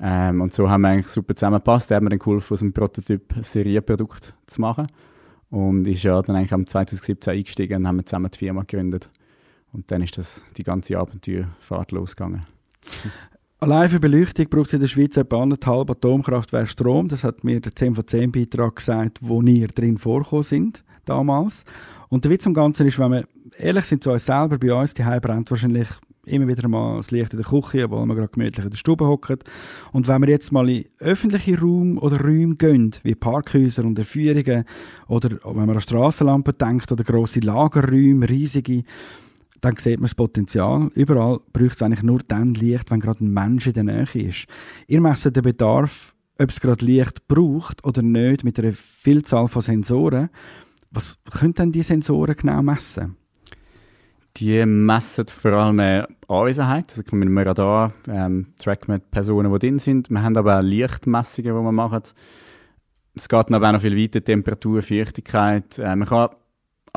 Ähm, 0.00 0.40
und 0.40 0.52
so 0.52 0.68
haben 0.68 0.82
wir 0.82 0.88
eigentlich 0.88 1.08
super 1.08 1.36
zusammengepasst. 1.36 1.90
Da 1.90 1.96
haben 1.96 2.06
wir 2.06 2.10
dann 2.10 2.18
geholfen, 2.18 2.54
aus 2.54 2.60
dem 2.60 2.72
Prototyp 2.72 3.36
ein 3.36 3.42
Serienprodukt 3.42 4.34
zu 4.46 4.60
machen. 4.60 4.88
Und 5.50 5.86
ist 5.86 6.02
ja 6.02 6.20
dann 6.20 6.36
eigentlich 6.36 6.52
am 6.52 6.66
2017 6.66 7.32
eingestiegen 7.32 7.76
und 7.78 7.88
haben 7.88 8.04
zusammen 8.04 8.30
die 8.30 8.38
Firma 8.38 8.62
gegründet. 8.62 9.08
Und 9.72 9.90
dann 9.90 10.02
ist 10.02 10.18
das 10.18 10.42
die 10.56 10.64
ganze 10.64 10.98
Abenteuerfahrt 10.98 11.92
losgegangen. 11.92 12.46
Allein 13.60 13.88
für 13.88 13.98
Beleuchtung 13.98 14.48
braucht 14.48 14.68
es 14.68 14.74
in 14.74 14.80
der 14.80 14.86
Schweiz 14.86 15.16
etwa 15.16 15.42
anderthalb 15.42 15.90
Atomkraftwerke 15.90 16.68
Strom. 16.68 17.08
Das 17.08 17.24
hat 17.24 17.42
mir 17.42 17.60
der 17.60 17.74
10 17.74 17.96
von 17.96 18.06
10 18.06 18.30
Beitrag 18.30 18.76
gesagt, 18.76 19.18
wo 19.20 19.42
wir 19.42 19.66
drin 19.68 19.98
vorgekommen 19.98 20.44
sind 20.44 20.84
damals. 21.04 21.64
Und 22.08 22.24
der 22.24 22.30
Witz 22.30 22.46
am 22.46 22.54
Ganzen 22.54 22.86
ist, 22.86 22.98
wenn 22.98 23.10
wir 23.10 23.24
ehrlich 23.58 23.84
sind 23.86 24.04
zu 24.04 24.12
uns 24.12 24.26
selber, 24.26 24.58
bei 24.58 24.72
uns, 24.72 24.94
die 24.94 25.02
brennt 25.02 25.50
wahrscheinlich 25.50 25.88
immer 26.24 26.46
wieder 26.46 26.68
mal 26.68 26.98
das 26.98 27.10
Licht 27.10 27.32
in 27.32 27.38
der 27.38 27.48
Küche, 27.48 27.84
obwohl 27.84 28.06
wir 28.06 28.14
gerade 28.14 28.28
gemütlich 28.28 28.64
in 28.64 28.70
der 28.70 28.76
Stube 28.76 29.06
hocken. 29.06 29.38
Und 29.92 30.06
wenn 30.06 30.20
wir 30.20 30.28
jetzt 30.28 30.52
mal 30.52 30.68
in 30.68 30.84
öffentliche 30.98 31.58
Raum 31.58 31.98
oder 31.98 32.20
Räume 32.20 32.56
gehen, 32.56 32.92
wie 33.02 33.14
Parkhäuser 33.14 33.84
und 33.84 33.98
Erführungen, 33.98 34.64
oder 35.08 35.30
wenn 35.30 35.66
man 35.66 35.76
an 35.76 35.80
Strassenlampen 35.80 36.56
denkt 36.58 36.92
oder 36.92 37.02
grosse 37.02 37.40
Lagerräume, 37.40 38.28
riesige, 38.28 38.84
dann 39.60 39.76
sieht 39.76 39.98
man 39.98 40.04
das 40.04 40.14
Potenzial. 40.14 40.90
Überall 40.94 41.40
braucht 41.52 41.76
es 41.76 41.82
eigentlich 41.82 42.02
nur 42.02 42.20
dann 42.26 42.54
Licht, 42.54 42.90
wenn 42.90 43.00
gerade 43.00 43.24
ein 43.24 43.32
Mensch 43.32 43.66
in 43.66 43.72
der 43.72 43.84
Nähe 43.84 44.06
ist. 44.14 44.46
Ihr 44.86 45.00
messt 45.00 45.24
den 45.24 45.42
Bedarf, 45.42 46.14
ob 46.40 46.50
es 46.50 46.60
gerade 46.60 46.84
Licht 46.84 47.26
braucht 47.28 47.84
oder 47.84 48.02
nicht, 48.02 48.44
mit 48.44 48.58
einer 48.58 48.72
Vielzahl 48.72 49.48
von 49.48 49.62
Sensoren. 49.62 50.30
Was 50.90 51.18
können 51.30 51.54
denn 51.54 51.72
die 51.72 51.82
Sensoren 51.82 52.36
genau 52.36 52.62
messen? 52.62 53.16
Die 54.36 54.64
messen 54.64 55.26
vor 55.26 55.52
allem 55.52 56.06
Anwesenheit, 56.28 56.92
also 56.96 57.02
mit 57.16 57.26
einem 57.26 57.38
Radar 57.38 57.92
ähm, 58.06 58.54
tracken 58.56 58.94
wir 58.94 58.98
Personen, 59.00 59.52
die 59.52 59.58
drin 59.58 59.78
sind. 59.80 60.10
Wir 60.10 60.22
haben 60.22 60.36
aber 60.36 60.58
auch 60.58 60.62
Lichtmessungen, 60.62 61.56
die 61.56 61.64
wir 61.64 61.72
machen. 61.72 62.02
Es 63.16 63.28
geht 63.28 63.52
aber 63.52 63.68
auch 63.68 63.72
noch 63.72 63.80
viel 63.80 63.96
weiter, 63.96 64.22
Temperatur, 64.22 64.80
Feuchtigkeit. 64.80 65.78
Äh, 65.80 65.96
man 65.96 66.06
kann 66.06 66.28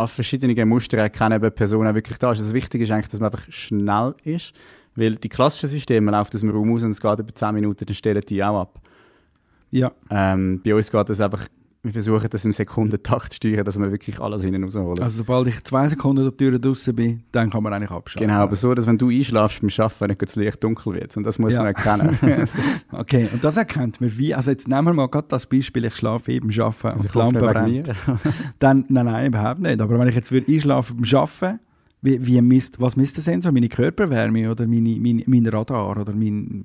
an 0.01 0.07
verschiedenen 0.07 0.67
Mustern 0.67 0.99
erkennen, 0.99 1.43
ob 1.43 1.55
Personen 1.55 1.93
wirklich 1.95 2.17
da 2.17 2.31
ist. 2.31 2.41
Das 2.41 2.53
Wichtige 2.53 2.83
ist 2.83 2.91
eigentlich, 2.91 3.09
dass 3.09 3.19
man 3.19 3.31
einfach 3.31 3.51
schnell 3.51 4.15
ist, 4.23 4.53
weil 4.95 5.15
die 5.15 5.29
klassischen 5.29 5.69
Systeme 5.69 6.11
laufen 6.11 6.33
aus 6.33 6.41
dem 6.41 6.49
Raum 6.49 6.73
aus 6.73 6.83
und 6.83 6.91
es 6.91 7.01
geht 7.01 7.19
über 7.19 7.33
10 7.33 7.53
Minuten, 7.53 7.85
dann 7.85 7.95
stellen 7.95 8.23
die 8.27 8.43
auch 8.43 8.61
ab. 8.61 8.81
Ja. 9.71 9.91
Ähm, 10.09 10.61
bei 10.63 10.75
uns 10.75 10.91
geht 10.91 11.09
es 11.09 11.21
einfach 11.21 11.47
wir 11.83 11.93
versuchen 11.93 12.27
das 12.29 12.45
im 12.45 12.51
Sekundentakt 12.53 13.33
zu 13.33 13.37
steuern, 13.37 13.65
dass 13.65 13.79
wir 13.79 13.91
wirklich 13.91 14.19
alles 14.19 14.43
hinten 14.43 14.63
rausholen. 14.63 15.01
Also 15.01 15.17
sobald 15.17 15.47
ich 15.47 15.63
zwei 15.63 15.87
Sekunden 15.87 16.23
der 16.23 16.37
Tür 16.37 16.59
draußen 16.59 16.95
bin, 16.95 17.23
dann 17.31 17.49
kann 17.49 17.63
man 17.63 17.73
eigentlich 17.73 17.89
abschalten. 17.89 18.27
Genau, 18.29 18.41
aber 18.41 18.55
so, 18.55 18.73
dass 18.75 18.85
wenn 18.85 18.99
du 18.99 19.09
einschlafst 19.09 19.61
beim 19.61 19.69
Arbeiten, 19.79 20.07
nicht 20.09 20.21
das 20.21 20.35
Licht 20.35 20.63
dunkel 20.63 20.93
wird. 20.93 21.17
Und 21.17 21.23
das 21.23 21.39
muss 21.39 21.53
Ja. 21.53 21.63
man 21.63 21.73
erkennen. 21.73 22.17
Okay, 22.91 23.27
und 23.33 23.43
das 23.43 23.57
erkennt 23.57 23.99
man 23.99 24.15
wie. 24.17 24.35
Also 24.35 24.51
jetzt 24.51 24.67
nehmen 24.67 24.85
wir 24.85 24.93
mal 24.93 25.07
gerade 25.07 25.27
das 25.29 25.47
Beispiel, 25.47 25.85
ich 25.85 25.95
schlafe 25.95 26.31
eben 26.31 26.49
beim 26.49 26.59
Arbeiten 26.61 26.87
Also 26.99 27.19
und 27.19 27.33
die 27.33 27.39
Lampe 27.39 27.39
brennt. 27.39 27.91
Dann, 28.59 28.85
nein, 28.89 29.05
nein, 29.05 29.27
überhaupt 29.27 29.61
nicht. 29.61 29.81
Aber 29.81 29.97
wenn 29.97 30.07
ich 30.07 30.15
jetzt 30.15 30.31
würde 30.31 30.51
einschlafen 30.51 30.97
beim 30.97 31.19
Arbeiten, 31.19 31.59
wie, 32.03 32.25
wie 32.25 32.41
misst, 32.41 32.79
was 32.81 32.95
misst 32.95 33.17
der 33.17 33.23
Sensor? 33.23 33.51
Meine 33.51 33.69
Körperwärme 33.69 34.49
oder 34.51 34.67
meine, 34.67 34.99
meine, 34.99 35.23
mein 35.25 35.45
Radar 35.47 35.89
oder 35.99 36.13
mein... 36.13 36.63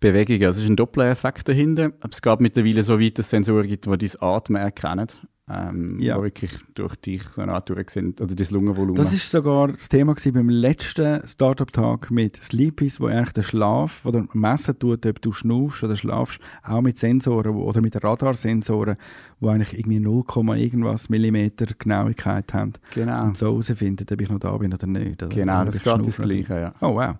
Bewegung, 0.00 0.46
also 0.46 0.58
es 0.58 0.64
ist 0.64 0.70
ein 0.70 0.76
Doppler-Effekt 0.76 1.48
dahinter. 1.48 1.92
Aber 2.00 2.12
es 2.12 2.22
geht 2.22 2.40
mittlerweile 2.40 2.82
so 2.82 3.00
weit, 3.00 3.18
dass 3.18 3.26
es 3.26 3.30
Sensoren 3.30 3.66
gibt, 3.66 3.86
die 3.86 4.08
dein 4.08 4.22
Atmen 4.22 4.62
erkennen. 4.62 5.06
Ähm, 5.48 6.00
Ja. 6.00 6.18
Wo 6.18 6.24
wirklich 6.24 6.50
durch 6.74 6.96
dich 6.96 7.22
so 7.28 7.44
durch 7.64 7.90
sind, 7.90 8.20
oder 8.20 8.34
dein 8.34 8.46
Lungenvolumen. 8.50 8.96
Das 8.96 9.12
ist 9.12 9.30
sogar 9.30 9.68
das 9.68 9.88
Thema 9.88 10.12
gewesen 10.14 10.32
beim 10.32 10.48
letzten 10.48 11.24
Startup-Tag 11.24 12.10
mit 12.10 12.36
Sleepies, 12.42 13.00
wo 13.00 13.06
eigentlich 13.06 13.32
der 13.32 13.42
Schlaf 13.42 14.04
oder 14.04 14.26
messen 14.32 14.76
tut, 14.76 15.06
ob 15.06 15.22
du 15.22 15.30
schnaufst 15.32 15.84
oder 15.84 15.94
schlafst, 15.94 16.40
auch 16.64 16.80
mit 16.80 16.98
Sensoren 16.98 17.54
wo- 17.54 17.62
oder 17.62 17.80
mit 17.80 18.02
Radarsensoren, 18.02 18.96
die 19.40 19.46
eigentlich 19.48 19.78
irgendwie 19.78 20.00
0, 20.00 20.24
irgendwas 20.56 21.08
Millimeter 21.08 21.66
Genauigkeit 21.78 22.52
haben 22.52 22.72
genau. 22.92 23.24
und 23.26 23.38
so 23.38 23.46
herausfinden, 23.46 24.04
ob 24.12 24.20
ich 24.20 24.28
noch 24.28 24.40
da 24.40 24.56
bin 24.56 24.74
oder 24.74 24.86
nicht. 24.88 25.22
Oder 25.22 25.32
Genau, 25.32 25.64
das 25.64 25.80
geht 25.80 26.06
das 26.06 26.16
Gleiche, 26.20 26.54
ja. 26.60 26.74
Oh 26.80 26.96
wow. 26.96 27.14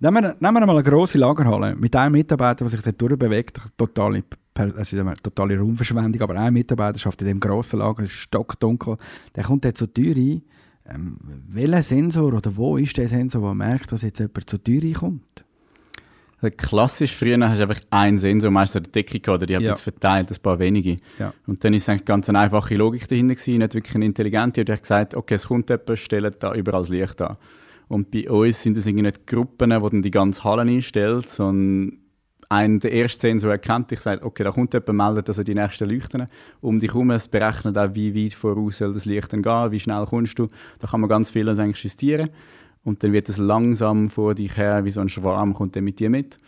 Nehmen 0.00 0.24
wir, 0.24 0.36
nehmen 0.40 0.54
wir 0.54 0.66
mal 0.66 0.70
eine 0.70 0.82
grosse 0.82 1.18
Lagerhalle 1.18 1.76
mit 1.76 1.94
einem 1.94 2.12
Mitarbeiter, 2.12 2.64
der 2.64 2.68
sich 2.70 2.82
dort 2.82 3.00
durchbewegt. 3.00 3.60
Totale, 3.76 4.22
per- 4.22 4.38
also 4.58 4.96
sagen 4.96 5.08
wir, 5.08 5.16
totale 5.16 5.58
Raumverschwendung, 5.58 6.20
aber 6.22 6.34
ein 6.36 6.52
Mitarbeiter 6.52 6.98
schafft 6.98 7.20
in 7.22 7.28
dem 7.28 7.40
grossen 7.40 7.78
Lager, 7.78 8.02
es 8.02 8.10
ist 8.10 8.16
stockdunkel. 8.16 8.96
Der 9.36 9.44
kommt 9.44 9.64
dort 9.64 9.78
zur 9.78 9.92
Tür 9.92 10.14
rein. 10.16 10.42
Ähm, 10.86 11.18
welcher 11.48 11.82
Sensor 11.82 12.32
oder 12.32 12.56
wo 12.56 12.76
ist 12.76 12.96
der 12.96 13.08
Sensor, 13.08 13.42
der 13.42 13.54
merkt, 13.54 13.92
dass 13.92 14.02
jetzt 14.02 14.18
jemand 14.18 14.48
zur 14.48 14.62
Tür 14.62 14.82
reinkommt? 14.82 15.44
Also 16.40 16.54
klassisch 16.56 17.14
früher 17.16 17.36
hast 17.48 17.58
du 17.58 17.62
einfach 17.64 17.80
einen 17.90 18.18
Sensor, 18.18 18.50
meistens 18.50 18.84
eine 18.84 18.88
Decke 18.92 19.30
oder 19.30 19.44
die 19.44 19.56
hat 19.56 19.62
Ja. 19.62 19.70
jetzt 19.70 19.80
verteilt, 19.82 20.30
ein 20.30 20.36
paar 20.40 20.58
wenige. 20.60 20.98
Ja. 21.18 21.34
Und 21.46 21.64
dann 21.64 21.74
ist 21.74 21.82
es 21.82 21.88
eigentlich 21.88 22.04
ganz 22.04 22.28
eine 22.28 22.38
einfache 22.38 22.76
Logik 22.76 23.08
dahinter 23.08 23.34
gewesen, 23.34 23.58
nicht 23.58 23.74
wirklich 23.74 23.94
eine 23.96 24.04
intelligente. 24.06 24.60
Und 24.60 24.68
die 24.68 24.72
hat 24.72 24.82
gesagt, 24.82 25.14
okay, 25.16 25.34
es 25.34 25.48
kommt 25.48 25.68
jemand, 25.68 25.98
stellt 25.98 26.42
da 26.42 26.54
überall 26.54 26.82
das 26.82 26.90
Licht 26.90 27.20
an. 27.22 27.36
Und 27.88 28.10
bei 28.12 28.30
uns 28.30 28.62
sind 28.62 28.76
es 28.76 28.86
irgendwie 28.86 29.02
nicht 29.02 29.26
Gruppen, 29.26 29.70
die 29.70 29.90
dann 29.90 30.02
die 30.02 30.10
ganze 30.10 30.44
Halle 30.44 30.62
einstellt, 30.62 31.28
sondern 31.28 31.98
ein, 32.48 32.80
der 32.80 32.92
erste 32.92 33.20
Sensor 33.20 33.50
erkennt 33.50 33.90
dich, 33.90 34.00
sagt, 34.00 34.22
okay, 34.22 34.42
da 34.42 34.50
kommt 34.50 34.72
jemand, 34.72 34.92
meldet, 34.92 35.28
dass 35.28 35.38
er 35.38 35.44
die 35.44 35.54
nächsten 35.54 35.88
Leuchten 35.88 36.26
um 36.60 36.78
dich 36.78 36.92
herum, 36.92 37.10
es 37.10 37.28
berechnet 37.28 37.76
auch, 37.76 37.94
wie 37.94 38.14
weit 38.14 38.32
voraus 38.32 38.78
soll 38.78 38.94
das 38.94 39.04
Licht 39.04 39.32
dann 39.32 39.42
gehen, 39.42 39.70
wie 39.70 39.80
schnell 39.80 40.06
kommst 40.06 40.38
du. 40.38 40.48
Da 40.78 40.86
kann 40.88 41.00
man 41.00 41.10
ganz 41.10 41.30
vieles 41.30 41.58
eigentlich 41.58 41.84
justieren. 41.84 42.30
Und 42.84 43.02
dann 43.02 43.12
wird 43.12 43.28
es 43.28 43.36
langsam 43.36 44.08
vor 44.08 44.34
dich 44.34 44.56
her, 44.56 44.84
wie 44.84 44.90
so 44.90 45.00
ein 45.00 45.10
Schwarm, 45.10 45.52
kommt 45.52 45.76
dann 45.76 45.84
mit 45.84 46.00
dir 46.00 46.08
mit 46.08 46.38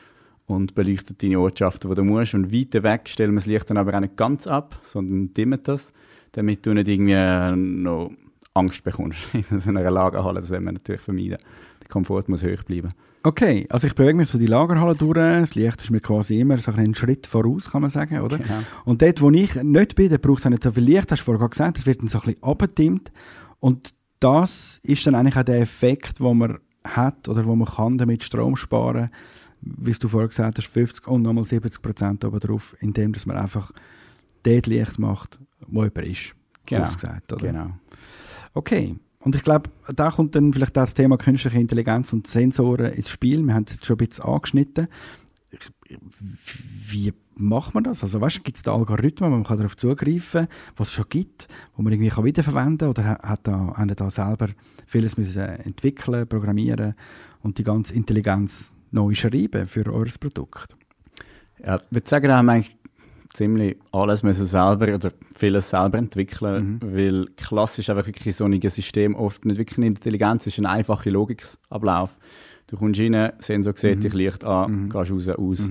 und 0.47 0.75
beleuchtet 0.75 1.23
deine 1.23 1.39
Ortschaften, 1.39 1.91
wo 1.91 1.95
du 1.95 2.03
musst. 2.03 2.35
Und 2.35 2.53
weiter 2.53 2.83
weg 2.83 3.09
stellen 3.09 3.33
wir 3.33 3.37
das 3.37 3.47
Licht 3.47 3.69
dann 3.69 3.77
aber 3.77 3.95
auch 3.95 4.01
nicht 4.01 4.17
ganz 4.17 4.47
ab, 4.47 4.79
sondern 4.83 5.35
dimmen 5.35 5.61
das, 5.63 5.93
damit 6.33 6.65
du 6.65 6.73
nicht 6.73 6.89
irgendwie 6.89 7.57
noch 7.83 8.11
Angst 8.55 8.83
bekommst 8.83 9.19
in 9.33 9.61
so 9.61 9.69
einer 9.69 9.91
Lagerhalle. 9.91 10.41
Das 10.41 10.51
wollen 10.51 10.65
wir 10.65 10.73
natürlich 10.73 11.03
vermeiden. 11.03 11.39
Der 11.83 11.89
Komfort 11.89 12.25
muss 12.29 12.43
hoch 12.43 12.63
bleiben. 12.65 12.95
Okay, 13.23 13.67
also 13.69 13.87
ich 13.87 13.95
bewege 13.95 14.17
mich 14.17 14.31
so 14.31 14.39
die 14.39 14.47
Lagerhalle 14.47 14.95
durch. 14.95 15.15
Das 15.15 15.55
Licht 15.55 15.83
ist 15.83 15.91
mir 15.91 16.01
quasi 16.01 16.41
immer 16.41 16.57
so 16.59 16.73
einen 16.73 16.95
Schritt 16.95 17.27
voraus, 17.27 17.71
kann 17.71 17.83
man 17.83 17.91
sagen, 17.91 18.21
oder? 18.21 18.39
Genau. 18.39 18.61
Und 18.85 19.03
dort, 19.03 19.21
wo 19.21 19.31
ich 19.31 19.55
nicht 19.63 19.95
bin, 19.95 20.09
da 20.09 20.17
braucht 20.17 20.41
es 20.41 20.47
auch 20.47 20.51
nicht 20.51 20.63
so 20.63 20.73
viel 20.73 20.85
Licht, 20.85 21.11
hast 21.11 21.21
du 21.21 21.25
vorher 21.25 21.49
gesagt, 21.49 21.79
das 21.79 21.87
wird 21.87 22.01
dann 22.01 22.09
so 22.09 22.19
ein 22.21 22.25
bisschen 22.25 22.43
abgedimmt. 22.43 23.13
Und 23.59 23.93
das 24.21 24.81
ist 24.83 25.07
dann 25.07 25.15
eigentlich 25.15 25.37
auch 25.37 25.43
der 25.43 25.61
Effekt, 25.61 26.21
den 26.21 26.39
man 26.39 26.59
hat 26.85 27.29
oder 27.29 27.45
wo 27.47 27.55
man 27.55 27.69
kann 27.69 27.99
damit 27.99 28.25
Strom 28.25 28.57
sparen 28.57 29.11
wie 29.61 29.93
du 29.93 30.09
vorher 30.09 30.29
gesagt 30.29 30.59
hast, 30.59 30.69
50 30.69 31.07
und 31.07 31.23
nochmal 31.23 31.45
70 31.45 31.83
Prozent 31.83 32.25
oben 32.25 32.41
drauf, 32.41 32.75
indem 32.81 33.13
dass 33.13 33.27
man 33.27 33.37
einfach 33.37 33.73
dort 34.43 34.67
Licht 34.67 34.99
macht, 34.99 35.39
wo 35.67 35.85
jemand 35.85 36.07
ist. 36.07 36.35
Genau. 36.67 36.87
Gesagt, 36.87 37.33
oder? 37.33 37.47
Genau. 37.47 37.71
Okay. 38.55 38.97
Und 39.23 39.37
ich 39.37 39.45
glaube, 39.45 39.71
da 39.95 40.11
kommt 40.11 40.35
dann 40.35 40.53
vielleicht 40.53 40.77
das 40.77 40.95
Thema 40.95 41.19
künstliche 41.19 41.59
Intelligenz 41.59 42.13
und 42.13 42.27
Sensoren 42.27 42.93
ins 42.93 43.11
Spiel. 43.11 43.47
Wir 43.47 43.55
haben 43.55 43.65
es 43.67 43.75
jetzt 43.75 43.87
schon 43.87 43.97
ein 43.99 44.07
bisschen 44.09 44.25
angeschnitten. 44.25 44.89
Wie 46.89 47.13
macht 47.37 47.75
man 47.75 47.85
das? 47.85 48.03
Also 48.03 48.21
weißt, 48.21 48.45
gibt 48.45 48.57
es 48.57 48.63
da 48.63 48.75
Algorithmen, 48.75 49.31
wo 49.31 49.35
man 49.37 49.45
kann 49.45 49.59
darauf 49.59 49.77
zugreifen 49.77 50.47
kann, 50.47 50.57
was 50.77 50.89
es 50.89 50.95
schon 50.95 51.07
gibt, 51.09 51.49
wo 51.77 51.83
man 51.83 51.93
irgendwie 51.93 52.25
wiederverwenden 52.25 52.79
kann? 52.79 52.89
Oder 52.89 53.05
ha- 53.05 53.29
hat 53.29 53.41
da, 53.47 53.75
haben 53.77 53.95
da 53.95 54.11
selber 54.11 54.49
vieles 54.87 55.17
müssen 55.19 55.43
entwickeln, 55.43 56.27
programmieren 56.27 56.95
und 57.43 57.59
die 57.59 57.63
ganze 57.65 57.95
Intelligenz 57.95 58.73
neu 58.91 59.15
schreiben 59.15 59.67
für 59.67 59.87
euer 59.93 60.07
Produkt? 60.19 60.77
Ja, 61.63 61.77
ich 61.77 61.83
würde 61.91 62.09
sagen, 62.09 62.29
da 62.29 62.39
haben 62.39 62.47
wir 62.47 62.53
eigentlich 62.53 62.77
ziemlich 63.33 63.77
alles 63.93 64.23
müssen 64.23 64.47
selber 64.47 64.95
oder 64.95 65.11
vieles 65.37 65.71
selber 65.71 65.99
entwickeln, 65.99 66.81
weil 66.85 67.27
klassisch 67.37 67.89
einfach 67.91 68.07
wirklich 68.07 68.35
so 68.37 68.45
ein 68.45 68.61
System 68.61 69.15
oft 69.15 69.45
nicht 69.45 69.59
wirklich 69.59 69.79
eine 69.79 69.87
Intelligenz 69.87 70.47
ist, 70.47 70.59
ein 70.59 70.67
einfacher 70.67 71.11
Logikablauf. 71.11 72.17
Du 72.67 72.77
kommst 72.77 73.01
rein, 73.01 73.33
Sensor 73.41 73.75
sieht 73.77 74.05
dich 74.05 74.15
Licht 74.15 74.45
an, 74.45 74.89
gehst 74.91 75.11
raus, 75.11 75.29
aus. 75.29 75.71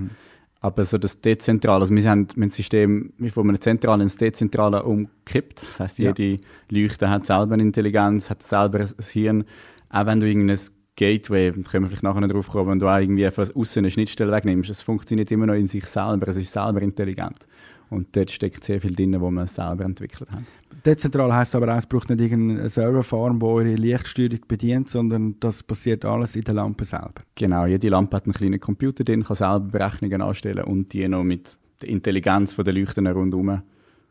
Aber 0.62 0.84
so 0.84 0.98
das 0.98 1.22
Dezentrale, 1.22 1.80
also 1.82 1.96
wir 1.96 2.10
haben, 2.10 2.28
ein 2.36 2.50
System 2.50 3.14
wie 3.18 3.30
von 3.30 3.48
einem 3.48 3.62
Zentralen 3.62 4.02
ins 4.02 4.18
Dezentrale 4.18 4.84
umgekippt. 4.84 5.62
Das 5.64 5.80
heisst, 5.80 6.00
Ja. 6.00 6.12
jede 6.18 6.42
Leuchte 6.70 7.10
hat 7.10 7.26
selber 7.26 7.54
eine 7.54 7.64
Intelligenz, 7.64 8.30
hat 8.30 8.44
selber 8.44 8.80
ein 8.80 8.90
Hirn. 9.12 9.46
Auch 9.90 10.06
wenn 10.06 10.20
du 10.20 10.28
irgendein 10.28 10.60
Gateway, 11.00 11.52
da 11.52 11.62
können 11.62 11.86
wir 11.86 11.90
vielleicht 11.90 12.04
nachher 12.04 12.20
noch 12.20 12.28
drauf 12.28 12.50
kommen, 12.50 12.72
wenn 12.72 12.80
du 12.80 12.88
auch 12.88 12.98
irgendwie 12.98 13.30
von 13.32 13.50
außen 13.50 13.80
eine 13.80 13.90
Schnittstelle 13.90 14.34
wegnimmst, 14.34 14.70
es 14.70 14.82
funktioniert 14.82 15.32
immer 15.32 15.46
noch 15.46 15.54
in 15.54 15.66
sich 15.66 15.86
selber, 15.86 16.28
es 16.28 16.36
ist 16.36 16.52
selber 16.52 16.82
intelligent. 16.82 17.48
Und 17.90 18.16
dort 18.16 18.30
steckt 18.30 18.66
sehr 18.66 18.82
viel 18.82 18.94
drin, 18.94 19.20
wo 19.20 19.32
wir 19.32 19.48
selber 19.48 19.86
entwickelt 19.86 20.30
haben. 20.30 20.46
Dezentral 20.86 21.34
heisst 21.34 21.56
aber 21.56 21.74
auch, 21.74 21.78
es 21.78 21.88
braucht 21.88 22.10
nicht 22.10 22.20
irgendeine 22.20 22.70
Serverfarm, 22.70 23.40
die 23.40 23.46
eure 23.46 23.76
Lichtsteuerung 23.76 24.40
bedient, 24.48 24.90
sondern 24.90 25.40
das 25.40 25.64
passiert 25.64 26.04
alles 26.04 26.36
in 26.36 26.44
der 26.44 26.54
Lampe 26.56 26.84
selber. 26.84 27.22
Genau, 27.34 27.66
jede 27.66 27.90
Lampe 27.90 28.18
hat 28.18 28.26
einen 28.26 28.34
kleinen 28.34 28.60
Computer 28.60 29.06
drin, 29.06 29.24
kann 29.24 29.38
selber 29.38 29.62
Berechnungen 29.72 30.22
anstellen 30.22 30.66
und 30.66 30.92
die 30.92 31.08
noch 31.08 31.24
mit 31.24 31.58
der 31.82 31.90
Intelligenz 31.90 32.58
der 32.58 32.74
Leuchten 32.74 33.08
rundherum 33.08 33.62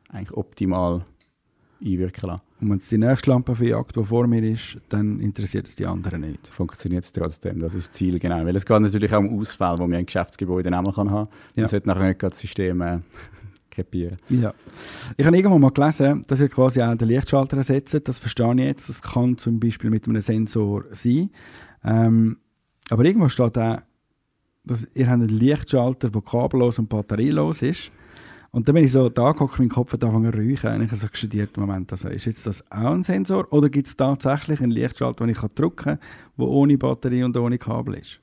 eigentlich 0.08 0.32
optimal 0.32 1.04
einwirken 1.84 2.30
lassen. 2.30 2.47
Und 2.60 2.70
wenn 2.70 2.78
es 2.78 2.88
die 2.88 2.98
nächste 2.98 3.30
Lampe 3.30 3.54
verjagt, 3.54 3.96
die 3.96 4.02
vor 4.02 4.26
mir 4.26 4.42
ist, 4.42 4.78
dann 4.88 5.20
interessiert 5.20 5.68
es 5.68 5.76
die 5.76 5.86
anderen 5.86 6.22
nicht. 6.22 6.48
Funktioniert 6.48 7.04
es 7.04 7.12
trotzdem, 7.12 7.60
das 7.60 7.74
ist 7.74 7.88
das 7.88 7.92
Ziel, 7.92 8.18
genau. 8.18 8.44
Weil 8.44 8.56
es 8.56 8.66
geht 8.66 8.80
natürlich 8.80 9.12
auch 9.12 9.20
um 9.20 9.38
Ausfälle, 9.38 9.76
die 9.76 9.82
man 9.82 10.00
im 10.00 10.06
Geschäftsgebäude 10.06 10.70
mal 10.70 10.82
kann 10.92 11.10
haben 11.10 11.28
kann. 11.28 11.28
Ja. 11.54 11.62
Man 11.62 11.68
sollte 11.68 11.86
nachher 11.86 12.08
nicht 12.08 12.22
das 12.22 12.38
System 12.38 12.80
äh, 12.80 12.98
krepieren. 13.70 14.16
Ja. 14.28 14.52
Ich 15.16 15.24
habe 15.24 15.36
irgendwann 15.36 15.60
mal 15.60 15.70
gelesen, 15.70 16.24
dass 16.26 16.40
ihr 16.40 16.48
quasi 16.48 16.82
auch 16.82 16.96
den 16.96 17.08
Lichtschalter 17.08 17.58
ersetzt. 17.58 17.96
Das 18.04 18.18
verstehe 18.18 18.52
ich 18.54 18.60
jetzt. 18.60 18.88
Das 18.88 19.02
kann 19.02 19.38
zum 19.38 19.60
Beispiel 19.60 19.90
mit 19.90 20.08
einem 20.08 20.20
Sensor 20.20 20.84
sein. 20.90 21.30
Ähm, 21.84 22.38
aber 22.90 23.04
irgendwo 23.04 23.28
steht 23.28 23.56
auch, 23.56 23.78
dass 24.64 24.86
ihr 24.94 25.06
habt 25.06 25.22
einen 25.22 25.28
Lichtschalter, 25.28 26.10
der 26.10 26.22
kabellos 26.22 26.80
und 26.80 26.88
batterielos 26.88 27.62
ist. 27.62 27.92
Und 28.50 28.66
dann 28.66 28.74
bin 28.74 28.84
ich 28.84 28.92
so 28.92 29.08
da 29.08 29.32
gehockt, 29.32 29.58
mein 29.58 29.68
Kopf 29.68 29.92
hat 29.92 30.02
angefangen 30.04 30.32
zu 30.32 30.38
räuchen. 30.38 30.82
Ich 30.82 30.90
habe 30.90 30.96
so 30.96 31.06
studiert, 31.12 31.56
Moment, 31.56 31.92
also 31.92 32.08
ist 32.08 32.24
jetzt 32.24 32.46
das 32.46 32.64
auch 32.70 32.92
ein 32.92 33.02
Sensor? 33.02 33.52
Oder 33.52 33.68
gibt 33.68 33.88
es 33.88 33.96
tatsächlich 33.96 34.60
einen 34.60 34.72
Lichtschalter, 34.72 35.26
den 35.26 35.32
ich 35.32 35.38
drücken 35.38 35.76
kann, 35.76 35.98
der 36.38 36.46
ohne 36.46 36.78
Batterie 36.78 37.24
und 37.24 37.36
ohne 37.36 37.58
Kabel 37.58 37.94
ist? 37.96 38.20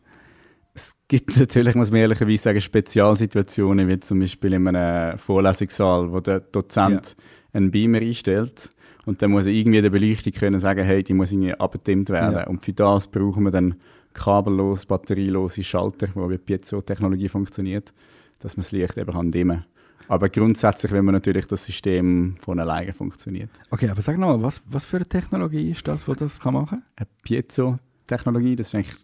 Es 0.73 0.95
gibt 1.07 1.37
natürlich, 1.39 1.75
muss 1.75 1.91
man 1.91 2.01
ehrlicherweise 2.01 2.43
sagen, 2.43 2.59
Spezialsituationen, 2.59 3.87
wie 3.87 3.99
zum 3.99 4.19
Beispiel 4.19 4.53
in 4.53 4.67
einem 4.67 5.17
Vorlesungssaal, 5.17 6.11
wo 6.11 6.19
der 6.19 6.39
Dozent 6.39 7.15
einen 7.53 7.71
Beamer 7.71 7.99
einstellt 7.99 8.71
und 9.05 9.21
dann 9.21 9.31
muss 9.31 9.45
er 9.45 9.53
irgendwie 9.53 9.81
der 9.81 9.89
Beleuchtung 9.89 10.33
können 10.33 10.59
sagen, 10.59 10.83
hey, 10.83 11.03
die 11.03 11.13
muss 11.13 11.31
irgendwie 11.31 11.53
abgedimmt 11.53 12.09
werden. 12.09 12.35
Ja. 12.35 12.47
Und 12.47 12.63
für 12.63 12.73
das 12.73 13.07
brauchen 13.07 13.43
wir 13.43 13.51
dann 13.51 13.75
kabellos, 14.13 14.85
batterielose 14.85 15.63
Schalter, 15.63 16.07
wo 16.15 16.27
mit 16.27 16.45
Piezo-Technologie 16.45 17.29
funktioniert, 17.29 17.93
dass 18.39 18.57
man 18.57 18.63
das 18.63 18.71
Licht 18.71 18.97
eben 18.97 19.11
kann 19.11 19.31
dimmen 19.31 19.57
kann. 19.57 19.65
Aber 20.07 20.29
grundsätzlich 20.29 20.91
will 20.91 21.01
man 21.01 21.13
natürlich, 21.13 21.45
dass 21.45 21.61
das 21.61 21.65
System 21.67 22.35
von 22.39 22.59
alleine 22.59 22.93
funktioniert. 22.93 23.49
Okay, 23.71 23.89
aber 23.89 24.01
sag 24.01 24.17
nochmal, 24.17 24.41
was, 24.41 24.61
was 24.67 24.85
für 24.85 24.97
eine 24.97 25.05
Technologie 25.07 25.71
ist 25.71 25.87
das, 25.87 26.05
die 26.05 26.13
das 26.13 26.39
kann 26.39 26.53
machen 26.53 26.83
Eine 26.95 27.07
Piezo-Technologie, 27.23 28.55
das 28.55 28.67
ist 28.67 28.75
eigentlich 28.75 28.95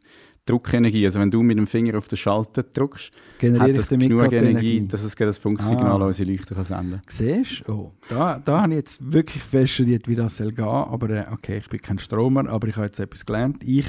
Druckenergie. 0.45 1.05
Also 1.05 1.19
wenn 1.19 1.29
du 1.29 1.43
mit 1.43 1.57
dem 1.57 1.67
Finger 1.67 1.97
auf 1.97 2.07
den 2.07 2.17
Schalter 2.17 2.63
drückst, 2.63 3.11
kann? 3.11 3.21
hat 3.21 3.39
Generiere 3.39 3.71
ich 3.71 3.77
das 3.77 3.89
genug 3.89 4.31
Energie, 4.31 4.87
dass 4.87 5.03
es 5.03 5.15
das 5.15 5.37
Funksignal 5.37 5.91
Ah. 5.91 5.95
an 5.95 6.01
unsere 6.01 6.31
Leuchten 6.31 6.55
kann 6.55 6.63
senden 6.63 7.01
Siehst 7.07 7.63
du? 7.67 7.73
Oh, 7.73 7.91
da, 8.09 8.39
da 8.39 8.61
habe 8.61 8.71
ich 8.73 8.77
jetzt 8.77 9.11
wirklich 9.13 9.43
fest 9.43 9.73
studiert, 9.73 10.07
wie 10.07 10.15
das 10.15 10.37
soll 10.37 10.51
gehen. 10.51 10.65
Aber 10.65 11.09
äh, 11.11 11.25
okay, 11.31 11.57
ich 11.57 11.69
bin 11.69 11.79
kein 11.81 11.99
Stromer, 11.99 12.49
aber 12.49 12.67
ich 12.67 12.75
habe 12.75 12.87
jetzt 12.87 12.99
etwas 12.99 13.25
gelernt. 13.25 13.63
Ich 13.63 13.87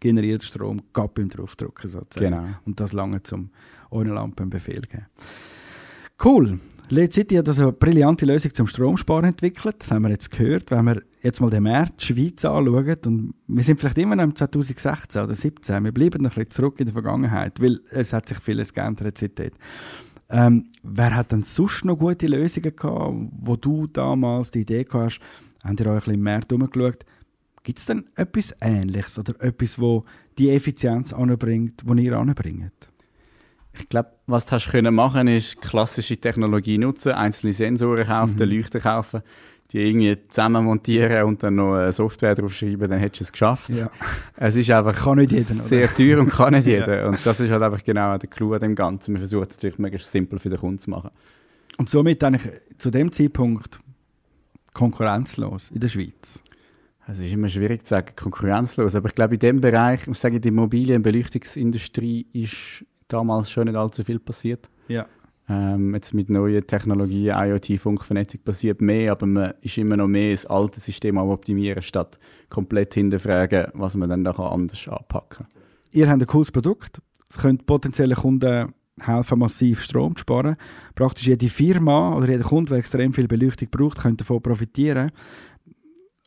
generiere 0.00 0.42
Strom 0.42 0.82
gerade 0.92 1.12
beim 1.14 1.28
Draufdrücken 1.28 1.88
sozusagen. 1.88 2.32
Genau. 2.34 2.48
Und 2.64 2.80
das 2.80 2.92
lange 2.92 3.22
zum 3.22 3.50
ohne 3.90 4.12
Lampe 4.12 4.42
einen 4.42 4.50
Befehl 4.50 4.80
geben. 4.80 5.06
Cool. 6.24 6.60
Lead 6.88 7.12
City 7.12 7.34
hat 7.34 7.48
also 7.48 7.62
eine 7.62 7.72
brillante 7.72 8.24
Lösung 8.26 8.54
zum 8.54 8.68
Stromsparen 8.68 9.24
entwickelt. 9.24 9.76
Das 9.80 9.90
haben 9.90 10.02
wir 10.02 10.10
jetzt 10.10 10.30
gehört. 10.30 10.70
Wenn 10.70 10.84
wir 10.84 11.02
jetzt 11.20 11.40
mal 11.40 11.50
den 11.50 11.64
März, 11.64 11.96
die 11.96 12.04
Schweiz 12.04 12.44
anschauen, 12.44 12.96
und 13.06 13.34
wir 13.48 13.64
sind 13.64 13.80
vielleicht 13.80 13.98
immer 13.98 14.14
noch 14.14 14.22
im 14.24 14.36
2016 14.36 15.20
oder 15.20 15.34
2017, 15.34 15.84
wir 15.84 15.90
bleiben 15.90 16.22
noch 16.22 16.30
ein 16.30 16.34
bisschen 16.34 16.50
zurück 16.50 16.78
in 16.78 16.86
der 16.86 16.92
Vergangenheit, 16.92 17.60
weil 17.60 17.80
es 17.90 18.12
hat 18.12 18.28
sich 18.28 18.38
vieles 18.38 18.72
geändert 18.72 19.18
seitdem. 19.18 19.50
Ähm, 20.30 20.66
wer 20.84 21.16
hat 21.16 21.32
denn 21.32 21.42
sonst 21.42 21.84
noch 21.84 21.98
gute 21.98 22.28
Lösungen 22.28 22.76
gehabt, 22.76 23.14
wo 23.40 23.56
du 23.56 23.88
damals 23.88 24.52
die 24.52 24.60
Idee 24.60 24.84
gehabt 24.84 25.14
hast, 25.14 25.20
habt 25.64 25.80
ihr 25.80 25.86
euch 25.86 26.06
ein 26.06 26.20
bisschen 26.20 26.22
mehr 26.22 26.40
umgeschaut? 26.52 27.04
Gibt 27.64 27.78
es 27.80 27.86
denn 27.86 28.04
etwas 28.14 28.54
Ähnliches 28.60 29.18
oder 29.18 29.34
etwas, 29.42 29.78
wo 29.80 30.04
die 30.38 30.50
Effizienz 30.50 31.12
anbringt, 31.12 31.82
die 31.84 32.04
ihr 32.04 32.16
anbringt? 32.16 32.91
Ich 33.78 33.88
glaube, 33.88 34.10
was 34.26 34.46
du 34.46 34.52
hast 34.52 34.70
können 34.70 34.94
machen 34.94 35.28
ist 35.28 35.60
klassische 35.60 36.16
Technologie 36.16 36.78
nutzen, 36.78 37.12
einzelne 37.12 37.52
Sensoren 37.52 38.06
kaufen, 38.06 38.36
mhm. 38.36 38.42
Leuchten 38.42 38.80
kaufen, 38.80 39.22
die 39.72 39.78
irgendwie 39.78 40.18
zusammen 40.28 40.64
montieren 40.64 41.24
und 41.24 41.42
dann 41.42 41.54
noch 41.54 41.74
eine 41.76 41.92
Software 41.92 42.34
draufschreiben, 42.34 42.90
dann 42.90 42.98
hättest 42.98 43.20
du 43.20 43.24
es 43.24 43.32
geschafft. 43.32 43.70
Ja. 43.70 43.90
Es 44.36 44.56
ist 44.56 44.70
einfach 44.70 44.94
kann 44.94 45.18
nicht 45.18 45.32
jeder, 45.32 45.44
sehr 45.44 45.84
oder? 45.84 45.94
teuer 45.94 46.18
und 46.20 46.30
kann 46.30 46.52
nicht 46.52 46.66
jeder. 46.66 47.00
ja. 47.00 47.08
Und 47.08 47.24
das 47.24 47.40
ist 47.40 47.50
halt 47.50 47.62
einfach 47.62 47.82
genau 47.82 48.18
der 48.18 48.28
Clou 48.28 48.52
an 48.52 48.60
dem 48.60 48.74
Ganzen. 48.74 49.14
Wir 49.14 49.20
versuchen 49.20 49.46
es 49.48 49.56
natürlich 49.56 49.78
möglichst 49.78 50.12
simpel 50.12 50.38
für 50.38 50.50
den 50.50 50.58
Kunden 50.58 50.78
zu 50.78 50.90
machen. 50.90 51.10
Und 51.78 51.88
somit 51.88 52.22
eigentlich 52.22 52.52
zu 52.76 52.90
dem 52.90 53.10
Zeitpunkt 53.10 53.80
konkurrenzlos 54.74 55.70
in 55.70 55.80
der 55.80 55.88
Schweiz. 55.88 56.42
Es 57.08 57.18
ist 57.18 57.32
immer 57.32 57.48
schwierig 57.48 57.84
zu 57.84 57.90
sagen, 57.90 58.12
konkurrenzlos. 58.14 58.94
Aber 58.94 59.08
ich 59.08 59.14
glaube, 59.14 59.34
in 59.34 59.40
dem 59.40 59.60
Bereich, 59.60 60.02
ich 60.02 60.06
muss 60.06 60.20
sagen, 60.20 60.40
die 60.40 60.48
Immobilien- 60.48 60.96
und 60.96 61.02
Beleuchtungsindustrie 61.02 62.26
ist 62.32 62.84
damals 63.12 63.50
schon 63.50 63.66
nicht 63.66 63.76
allzu 63.76 64.02
viel 64.02 64.18
passiert. 64.18 64.68
Ja. 64.88 65.06
Ähm, 65.48 65.94
jetzt 65.94 66.14
mit 66.14 66.30
neuen 66.30 66.66
Technologien, 66.66 67.34
IoT, 67.36 67.80
Funkvernetzung 67.80 68.40
passiert 68.42 68.80
mehr, 68.80 69.12
aber 69.12 69.26
man 69.26 69.54
ist 69.60 69.76
immer 69.76 69.96
noch 69.96 70.06
mehr 70.06 70.30
das 70.30 70.46
alte 70.46 70.80
System 70.80 71.18
am 71.18 71.28
optimieren, 71.28 71.82
statt 71.82 72.18
komplett 72.48 72.94
hinterfragen, 72.94 73.66
was 73.74 73.96
man 73.96 74.08
dann 74.08 74.24
da 74.24 74.30
anders 74.30 74.86
anpacken 74.86 75.46
kann. 75.46 75.46
Ihr 75.92 76.08
habt 76.08 76.22
ein 76.22 76.26
cooles 76.26 76.52
Produkt. 76.52 77.02
Es 77.28 77.38
könnte 77.38 77.64
potenzielle 77.64 78.14
Kunden 78.14 78.72
helfen, 79.00 79.38
massiv 79.38 79.82
Strom 79.82 80.14
zu 80.16 80.20
sparen. 80.20 80.56
Praktisch 80.94 81.26
jede 81.26 81.48
Firma 81.48 82.14
oder 82.14 82.28
jeder 82.28 82.44
Kunde, 82.44 82.70
der 82.70 82.78
extrem 82.78 83.12
viel 83.12 83.26
Beleuchtung 83.26 83.68
braucht, 83.70 83.98
könnte 83.98 84.24
davon 84.24 84.42
profitieren 84.42 85.10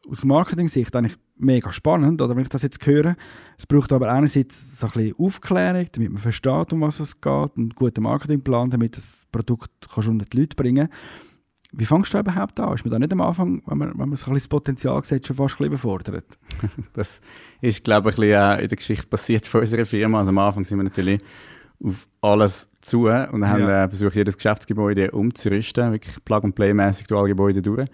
aus 0.09 0.25
Marketing-Sicht 0.25 0.95
eigentlich 0.95 1.17
mega 1.37 1.71
spannend, 1.71 2.21
oder 2.21 2.35
wenn 2.35 2.43
ich 2.43 2.49
das 2.49 2.63
jetzt 2.63 2.85
höre. 2.85 3.15
Es 3.57 3.65
braucht 3.65 3.91
aber 3.93 4.11
einerseits 4.11 4.79
so 4.79 4.87
ein 4.87 4.93
bisschen 4.93 5.15
Aufklärung, 5.19 5.87
damit 5.91 6.11
man 6.11 6.21
versteht, 6.21 6.73
um 6.73 6.81
was 6.81 6.99
es 6.99 7.19
geht, 7.19 7.33
und 7.33 7.57
einen 7.57 7.69
guten 7.69 8.03
Marketingplan, 8.03 8.69
damit 8.69 8.97
das 8.97 9.25
Produkt 9.31 9.71
kannst 9.93 10.09
unter 10.09 10.25
die 10.25 10.39
Leute 10.39 10.55
bringen 10.55 10.89
Wie 11.73 11.85
fängst 11.85 12.13
du 12.13 12.19
überhaupt 12.19 12.59
an? 12.59 12.73
Ist 12.73 12.85
man 12.85 12.91
da 12.91 12.99
nicht 12.99 13.11
am 13.11 13.21
Anfang, 13.21 13.61
wenn 13.65 13.77
man, 13.77 13.89
wenn 13.99 14.09
man 14.09 14.15
so 14.15 14.27
ein 14.27 14.33
bisschen 14.33 14.35
das 14.35 14.47
Potenzial 14.47 15.03
sieht, 15.03 15.27
schon 15.27 15.35
fast 15.35 15.55
ein 15.55 15.69
bisschen 15.69 15.73
überfordert? 15.73 16.25
das 16.93 17.21
ist, 17.61 17.83
glaube 17.83 18.09
ich, 18.09 18.17
ein 18.17 18.21
bisschen 18.21 18.59
in 18.61 18.67
der 18.69 18.77
Geschichte 18.77 19.07
passiert 19.07 19.47
von 19.47 19.61
unserer 19.61 19.85
Firma. 19.85 20.19
Also 20.19 20.29
am 20.29 20.37
Anfang 20.37 20.63
sind 20.63 20.77
wir 20.77 20.83
natürlich 20.83 21.21
auf 21.83 22.07
alles 22.21 22.69
zu 22.81 23.07
und 23.07 23.47
haben 23.47 23.63
ja. 23.63 23.83
äh, 23.83 23.89
versucht, 23.89 24.15
jedes 24.15 24.37
Geschäftsgebäude 24.37 25.11
umzurüsten, 25.11 25.91
wirklich 25.91 26.23
Plug-and-Play-mäßig 26.23 27.07
durch 27.07 27.19
alle 27.19 27.29
Gebäude 27.29 27.61
durch. 27.61 27.89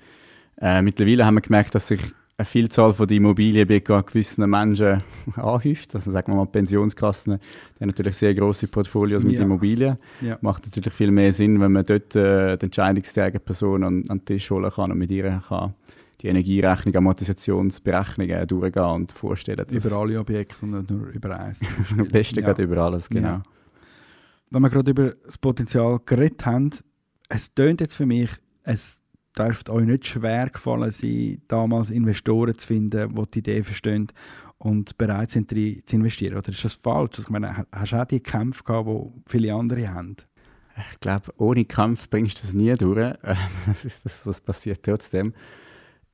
Äh, 0.58 0.82
mittlerweile 0.84 1.26
haben 1.26 1.36
wir 1.36 1.42
gemerkt, 1.42 1.74
dass 1.74 1.88
sich 1.88 2.02
eine 2.42 2.46
Vielzahl 2.46 2.94
von 2.94 3.08
Immobilien 3.10 3.68
bei 3.68 3.80
gewissen 3.80 4.50
Menschen 4.50 5.04
anhäuft. 5.36 5.94
Also 5.96 6.12
sagen 6.12 6.32
wir 6.32 6.36
mal 6.36 6.48
Pensionskassen, 6.48 7.38
die 7.38 7.82
haben 7.82 7.90
natürlich 7.90 8.18
sehr 8.18 8.34
große 8.34 8.68
Portfolios 8.68 9.24
mit 9.24 9.36
ja. 9.36 9.44
Immobilien. 9.44 9.98
Ja. 10.22 10.38
Macht 10.42 10.66
natürlich 10.66 10.94
viel 10.94 11.12
mehr 11.12 11.32
Sinn, 11.32 11.60
wenn 11.60 11.72
man 11.72 11.86
dort 11.86 12.16
äh, 12.16 12.58
die 12.58 12.66
Entscheidungsträgerperson 12.66 13.84
an, 13.84 14.04
an 14.10 14.20
den 14.20 14.26
Tisch 14.26 14.50
holen 14.50 14.72
kann 14.72 14.92
und 14.92 14.98
mit 14.98 15.12
ihr 15.12 15.42
kann 15.48 15.74
die 16.22 16.28
Energierechnung, 16.28 16.96
Amortisationsberechnungen 16.96 18.48
durchgehen 18.48 18.84
und 18.84 19.12
vorstellen. 19.12 19.66
Über 19.70 19.92
alle 19.98 20.20
Objekte 20.20 20.56
und 20.66 20.72
nicht 20.72 20.92
nur 20.92 21.08
über 21.08 21.40
eins. 21.40 21.62
Am 21.98 22.08
besten 22.12 22.42
ja. 22.42 22.56
über 22.58 22.78
alles, 22.78 23.10
genau. 23.10 23.28
Ja. 23.28 23.44
Wenn 24.52 24.62
wir 24.62 24.70
gerade 24.70 24.92
über 24.92 25.14
das 25.26 25.38
Potenzial 25.38 26.00
geredet 26.06 26.46
haben, 26.46 26.70
es 27.30 27.54
tönt 27.54 27.82
jetzt 27.82 27.96
für 27.96 28.06
mich, 28.06 28.30
es 28.64 29.02
dürfte 29.38 29.74
euch 29.74 29.86
nicht 29.86 30.06
schwer 30.06 30.50
gefallen 30.50 30.92
sein, 30.92 31.42
damals 31.48 31.90
Investoren 31.90 32.58
zu 32.58 32.68
finden, 32.68 33.16
die 33.16 33.32
die 33.32 33.40
Idee 33.40 33.64
verstehen 33.64 34.08
und 34.58 34.98
bereit 34.98 35.32
sind, 35.32 35.50
zu 35.50 35.96
investieren? 35.96 36.38
Oder 36.38 36.50
ist 36.50 36.64
das 36.64 36.74
falsch? 36.74 37.12
Also, 37.18 37.24
ich 37.24 37.30
meine, 37.30 37.66
hast 37.72 37.92
du 37.92 38.02
auch 38.02 38.06
die 38.06 38.20
Kämpfe 38.20 38.64
gehabt, 38.64 38.88
die 38.88 39.30
viele 39.30 39.54
andere 39.54 39.94
haben? 39.94 40.16
Ich 40.92 41.00
glaube, 41.00 41.34
ohne 41.38 41.66
Kampf 41.66 42.10
bringst 42.10 42.40
du 42.40 42.42
das 42.44 42.54
nie 42.54 42.74
durch. 42.74 43.16
das, 43.66 43.86
ist, 43.86 44.06
das, 44.06 44.24
das 44.24 44.42
passiert 44.42 44.84
trotzdem. 44.84 45.34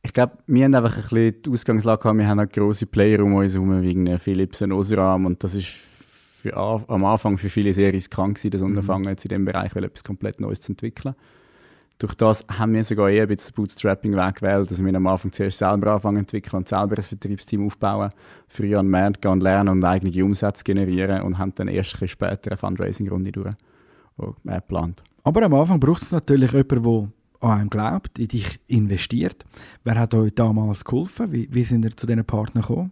Ich 0.03 0.13
glaube, 0.13 0.37
wir 0.47 0.63
haben 0.63 0.75
einfach 0.75 0.95
ein 0.95 1.01
bisschen 1.01 1.41
die 1.41 1.49
Ausgangslage 1.49 2.01
gehabt, 2.01 2.17
wir 2.17 2.27
haben 2.27 2.39
auch 2.39 2.49
grosse 2.49 2.85
Player 2.85 3.23
um 3.23 3.33
uns 3.35 3.53
herum, 3.53 3.81
wie 3.81 4.17
Philips 4.19 4.61
und 4.61 4.71
Osram 4.71 5.25
und 5.25 5.43
das 5.43 5.53
ist 5.53 5.67
für, 5.67 6.55
am 6.55 7.03
Anfang 7.03 7.37
für 7.37 7.49
viele 7.49 7.73
sehr 7.73 7.91
riskant 7.91 8.41
das 8.53 8.61
mhm. 8.61 8.67
Unterfangen 8.67 9.09
jetzt 9.09 9.25
in 9.25 9.29
diesem 9.29 9.45
Bereich 9.45 9.75
etwas 9.75 10.03
komplett 10.03 10.39
Neues 10.39 10.61
zu 10.61 10.71
entwickeln. 10.71 11.15
Durch 11.99 12.13
das 12.13 12.45
haben 12.47 12.73
wir 12.73 12.83
sogar 12.83 13.09
eher 13.09 13.23
ein 13.23 13.27
bisschen 13.27 13.55
Bootstrapping-Weg 13.55 14.35
gewählt, 14.35 14.69
dass 14.69 14.83
wir 14.83 14.93
am 14.93 15.07
Anfang 15.07 15.31
zuerst 15.31 15.57
selber 15.57 15.93
anfangen 15.93 16.17
entwickeln 16.17 16.57
und 16.57 16.67
selber 16.67 16.95
ein 16.95 17.01
Vertriebsteam 17.01 17.65
aufbauen, 17.65 18.11
früher 18.47 18.79
an 18.79 18.89
Markt 18.89 19.23
gehen 19.23 19.41
lernen 19.41 19.69
und 19.69 19.83
eigene 19.83 20.23
Umsätze 20.23 20.63
generieren 20.63 21.23
und 21.23 21.39
haben 21.39 21.53
dann 21.55 21.67
erst 21.67 21.99
ein 21.99 22.07
später 22.07 22.51
eine 22.51 22.57
Fundraising-Runde 22.57 23.31
durch, 23.31 23.55
die 24.19 24.49
geplant. 24.49 25.03
Aber 25.23 25.41
am 25.43 25.53
Anfang 25.55 25.79
braucht 25.79 26.03
es 26.03 26.11
natürlich 26.11 26.51
jemanden, 26.51 26.83
der 26.83 27.49
an 27.49 27.59
einem 27.59 27.69
glaubt, 27.69 28.19
in 28.19 28.27
dich 28.27 28.59
investiert. 28.67 29.45
Wer 29.83 29.99
hat 29.99 30.13
euch 30.13 30.33
damals 30.33 30.85
geholfen? 30.85 31.31
Wie, 31.31 31.47
wie 31.51 31.63
sind 31.63 31.83
ihr 31.83 31.95
zu 31.95 32.05
diesen 32.05 32.25
Partnern 32.25 32.61
gekommen? 32.61 32.91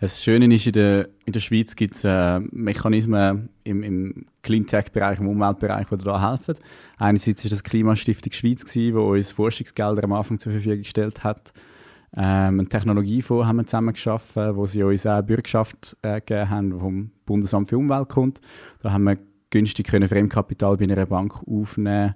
Das 0.00 0.22
Schöne 0.22 0.52
ist, 0.54 0.66
in 0.66 0.72
der, 0.72 1.08
in 1.24 1.32
der 1.32 1.40
Schweiz 1.40 1.76
gibt 1.76 1.94
es 1.94 2.04
äh, 2.04 2.40
Mechanismen 2.50 3.48
im, 3.62 3.82
im 3.82 4.26
Cleantech-Bereich, 4.42 5.20
im 5.20 5.28
Umweltbereich, 5.28 5.86
die 5.88 6.04
da 6.04 6.30
helfen. 6.30 6.56
Einerseits 6.98 7.44
war 7.44 7.50
das 7.50 7.62
Klimastiftung 7.62 8.32
Schweiz, 8.32 8.64
die 8.64 8.92
uns 8.92 9.30
Forschungsgelder 9.30 10.04
am 10.04 10.12
Anfang 10.12 10.38
zur 10.38 10.52
Verfügung 10.52 10.78
gestellt 10.78 11.22
hat. 11.22 11.52
Ähm, 12.16 12.60
einen 12.60 12.68
Technologiefonds 12.68 13.46
haben 13.46 13.56
wir 13.56 13.66
zusammen 13.66 13.92
geschaffen, 13.92 14.56
wo 14.56 14.66
sie 14.66 14.82
uns 14.82 15.06
auch 15.06 15.22
Bürgschaft 15.22 15.96
äh, 16.02 16.20
gegeben 16.20 16.50
haben, 16.50 16.80
vom 16.80 17.10
Bundesamt 17.24 17.70
für 17.70 17.78
Umwelt 17.78 18.08
kommt. 18.08 18.40
Da 18.82 18.92
haben 18.92 19.04
wir 19.04 19.18
günstig 19.50 19.86
können 19.86 20.08
Fremdkapital 20.08 20.76
bei 20.76 20.84
einer 20.84 21.06
Bank 21.06 21.34
aufnehmen 21.46 22.14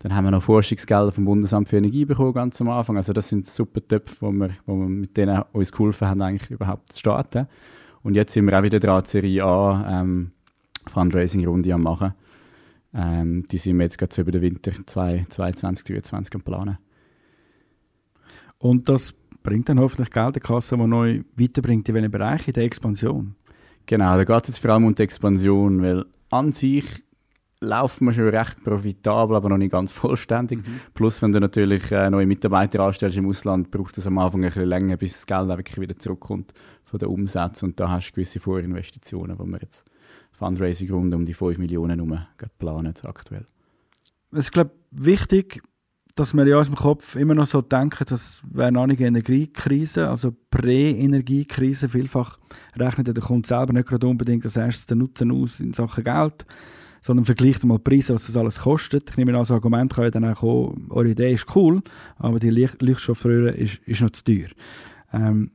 dann 0.00 0.14
haben 0.14 0.24
wir 0.24 0.30
noch 0.30 0.42
Forschungsgelder 0.42 1.12
vom 1.12 1.26
Bundesamt 1.26 1.68
für 1.68 1.76
Energie 1.76 2.06
bekommen, 2.06 2.32
ganz 2.32 2.58
am 2.60 2.70
Anfang. 2.70 2.96
Also 2.96 3.12
das 3.12 3.28
sind 3.28 3.46
super 3.46 3.86
Töpfe, 3.86 4.16
wo 4.20 4.32
wir, 4.32 4.50
wo 4.64 4.74
wir 4.74 4.88
mit 4.88 5.14
denen 5.16 5.42
uns 5.52 5.70
geholfen 5.70 6.08
haben, 6.08 6.22
eigentlich 6.22 6.50
überhaupt 6.50 6.92
zu 6.92 7.00
starten. 7.00 7.46
Und 8.02 8.14
jetzt 8.14 8.32
sind 8.32 8.46
wir 8.46 8.58
auch 8.58 8.62
wieder 8.62 8.80
dran, 8.80 9.04
Serie 9.04 9.44
A 9.44 10.00
ähm, 10.00 10.32
Fundraising-Runde 10.86 11.74
am 11.74 11.82
machen. 11.82 12.14
Ähm, 12.94 13.44
die 13.52 13.58
sind 13.58 13.76
wir 13.76 13.84
jetzt 13.84 13.98
gerade 13.98 14.14
so 14.14 14.22
über 14.22 14.32
den 14.32 14.40
Winter 14.40 14.72
2022, 14.72 15.84
2023 15.84 16.34
am 16.34 16.40
Planen. 16.40 16.78
Und 18.58 18.88
das 18.88 19.12
bringt 19.42 19.68
dann 19.68 19.78
hoffentlich 19.78 20.10
Geld 20.10 20.28
in 20.28 20.32
die 20.32 20.40
Kasse, 20.40 20.78
die 20.78 20.86
neu 20.86 21.22
weiterbringt 21.36 21.88
in 21.90 21.94
welchen 21.94 22.10
Bereich? 22.10 22.48
In 22.48 22.54
der 22.54 22.64
Expansion? 22.64 23.34
Genau, 23.84 24.16
da 24.16 24.24
geht 24.24 24.42
es 24.44 24.48
jetzt 24.48 24.58
vor 24.58 24.70
allem 24.70 24.84
um 24.84 24.94
die 24.94 25.02
Expansion, 25.02 25.82
weil 25.82 26.06
an 26.30 26.52
sich 26.52 26.86
laufen 27.60 28.06
wir 28.06 28.12
schon 28.12 28.28
recht 28.28 28.64
profitabel, 28.64 29.36
aber 29.36 29.48
noch 29.50 29.58
nicht 29.58 29.72
ganz 29.72 29.92
vollständig. 29.92 30.66
Mhm. 30.66 30.80
Plus, 30.94 31.20
wenn 31.20 31.32
du 31.32 31.40
natürlich 31.40 31.90
äh, 31.92 32.08
neue 32.10 32.26
Mitarbeiter 32.26 32.80
anstellst 32.80 33.16
im 33.18 33.28
Ausland, 33.28 33.70
braucht 33.70 33.98
es 33.98 34.06
am 34.06 34.18
Anfang 34.18 34.42
ein 34.42 34.48
bisschen 34.48 34.66
länger, 34.66 34.96
bis 34.96 35.12
das 35.12 35.26
Geld 35.26 35.48
wirklich 35.48 35.78
wieder 35.78 35.98
zurückkommt 35.98 36.52
von 36.84 36.98
den 36.98 37.08
Umsätzen. 37.08 37.68
Und 37.68 37.80
da 37.80 37.90
hast 37.90 38.10
du 38.10 38.14
gewisse 38.14 38.40
Vorinvestitionen, 38.40 39.38
wo 39.38 39.44
wir 39.44 39.58
jetzt 39.60 39.84
Fundraising 40.32 40.90
rund 40.90 41.14
um 41.14 41.24
die 41.24 41.34
5 41.34 41.58
Millionen 41.58 41.98
herum 41.98 42.18
planen 42.58 42.94
aktuell. 43.02 43.46
Es 44.32 44.38
ist, 44.38 44.52
glaube 44.52 44.70
ich, 44.92 45.04
wichtig, 45.04 45.62
dass 46.16 46.34
wir 46.34 46.46
ja 46.46 46.58
aus 46.58 46.66
dem 46.66 46.76
Kopf 46.76 47.14
immer 47.16 47.34
noch 47.34 47.46
so 47.46 47.60
denken, 47.60 48.04
dass 48.08 48.42
noch 48.52 48.82
eine 48.82 48.98
Energiekrise, 48.98 50.08
also 50.08 50.34
Prä-Energiekrise, 50.50 51.88
vielfach 51.88 52.38
rechnet 52.76 53.08
der 53.08 53.22
Kunde 53.22 53.46
selber 53.46 53.72
nicht 53.72 53.88
gerade 53.88 54.06
unbedingt 54.06 54.44
als 54.44 54.56
erstes 54.56 54.86
den 54.86 54.98
Nutzen 54.98 55.30
aus 55.30 55.60
in 55.60 55.72
Sachen 55.72 56.04
Geld 56.04 56.46
sondern 57.02 57.24
vergleicht 57.24 57.64
mal 57.64 57.78
die 57.78 57.84
Preise, 57.90 58.14
was 58.14 58.26
das 58.26 58.36
alles 58.36 58.60
kostet. 58.60 59.10
Ich 59.10 59.16
nehme 59.16 59.32
an, 59.32 59.40
das 59.40 59.50
Argument 59.50 59.92
kann 59.92 60.04
ja 60.04 60.10
dann 60.10 60.24
auch 60.24 60.40
kommen, 60.40 60.86
eure 60.90 61.10
Idee 61.10 61.32
ist 61.32 61.46
cool, 61.54 61.82
aber 62.16 62.38
die 62.38 62.50
Lichtstoffröhre 62.50 63.50
ist, 63.50 63.78
ist 63.86 64.00
noch 64.00 64.10
zu 64.10 64.24
teuer. 64.24 64.48
Ähm, 65.12 65.50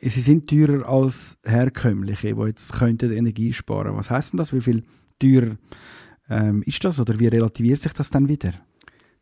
sie 0.00 0.20
sind 0.20 0.48
teurer 0.48 0.88
als 0.88 1.38
herkömmliche, 1.44 2.34
die 2.34 2.40
jetzt 2.42 2.72
könnten 2.72 3.12
Energie 3.12 3.52
sparen. 3.52 3.96
Was 3.96 4.10
heißt 4.10 4.32
denn 4.32 4.38
das? 4.38 4.52
Wie 4.52 4.60
viel 4.60 4.84
teurer 5.18 5.56
ähm, 6.28 6.62
ist 6.62 6.84
das 6.84 7.00
oder 7.00 7.18
wie 7.18 7.28
relativiert 7.28 7.80
sich 7.80 7.92
das 7.92 8.10
dann 8.10 8.28
wieder? 8.28 8.52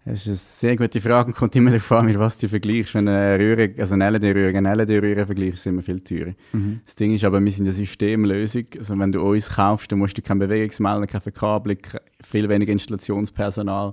Das 0.04 0.20
ist 0.20 0.26
eine 0.28 0.36
sehr 0.36 0.76
gute 0.76 1.00
Frage 1.00 1.28
und 1.28 1.36
kommt 1.36 1.54
immer 1.56 1.70
darauf 1.70 1.92
an, 1.92 2.06
mit 2.06 2.18
was 2.18 2.38
du 2.38 2.48
vergleichst. 2.48 2.94
Wenn 2.94 3.06
eine 3.06 3.38
Röhre, 3.38 3.74
also 3.78 3.94
eine 3.94 4.08
LED-Röhre, 4.10 4.56
eine 4.56 4.74
LED-Röhre 4.74 5.26
vergleichst, 5.26 5.62
sind 5.62 5.76
wir 5.76 5.82
viel 5.82 6.00
teurer. 6.00 6.32
Mhm. 6.52 6.78
Das 6.86 6.96
Ding 6.96 7.12
ist 7.12 7.22
aber, 7.22 7.42
wir 7.44 7.52
sind 7.52 7.66
eine 7.66 7.72
Systemlösung. 7.72 8.64
Also 8.78 8.98
wenn 8.98 9.12
du 9.12 9.20
uns 9.20 9.50
kaufst, 9.50 9.92
dann 9.92 9.98
musst 9.98 10.16
du 10.16 10.22
keine 10.22 10.46
Bewegungsmelder, 10.46 11.06
keine 11.06 11.20
Verkabelung, 11.20 11.78
viel 12.22 12.48
weniger 12.48 12.72
Installationspersonal, 12.72 13.92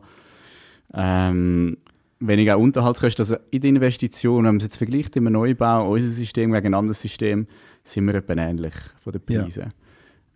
ähm, 0.94 1.78
weniger 2.22 2.58
Unterhaltskosten. 2.58 3.24
Also 3.24 3.36
in 3.52 3.62
der 3.62 3.70
Investition, 3.72 4.46
wenn 4.46 4.56
man 4.56 4.58
es 4.58 4.64
jetzt 4.64 4.78
vergleicht 4.78 5.14
im 5.18 5.26
Neubau, 5.26 5.92
unser 5.92 6.08
System 6.08 6.54
gegen 6.54 6.68
ein 6.68 6.74
anderes 6.74 7.02
System, 7.02 7.48
sind 7.84 8.06
wir 8.06 8.16
etwa 8.16 8.34
ähnlich 8.34 8.74
von 8.98 9.12
den 9.12 9.22
Preisen. 9.26 9.74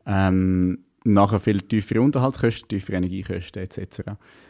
Ja. 0.05 0.27
Ähm, 0.27 0.79
nachher 1.03 1.39
viel 1.39 1.61
tiefere 1.61 2.01
Unterhaltskosten, 2.01 2.67
tiefere 2.67 2.97
Energiekosten 2.97 3.63
etc. 3.63 4.01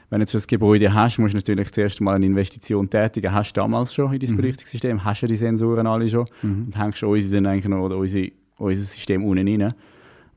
Wenn 0.09 0.19
du 0.19 0.25
jetzt 0.25 0.35
ein 0.35 0.47
Gebäude 0.47 0.93
hast, 0.93 1.19
musst 1.19 1.33
du 1.33 1.37
natürlich 1.37 1.71
zuerst 1.71 2.01
mal 2.01 2.15
eine 2.15 2.25
Investition 2.25 2.89
tätigen. 2.89 3.31
Hast 3.31 3.53
du 3.53 3.61
damals 3.61 3.93
schon 3.93 4.13
in 4.13 4.19
deinem 4.19 4.33
mhm. 4.33 4.37
Beleuchtungssystem, 4.37 5.03
hast 5.03 5.21
du 5.21 5.27
die 5.27 5.37
Sensoren 5.37 5.87
alle 5.87 6.09
schon 6.09 6.27
mhm. 6.41 6.65
und 6.65 6.77
hängst 6.77 7.03
uns 7.03 7.31
dann 7.31 7.45
eigentlich 7.45 7.69
noch 7.69 7.85
oder 7.85 7.97
unsere, 7.97 8.31
unser 8.57 8.81
System 8.81 9.23
unten 9.23 9.47
rein. 9.47 9.73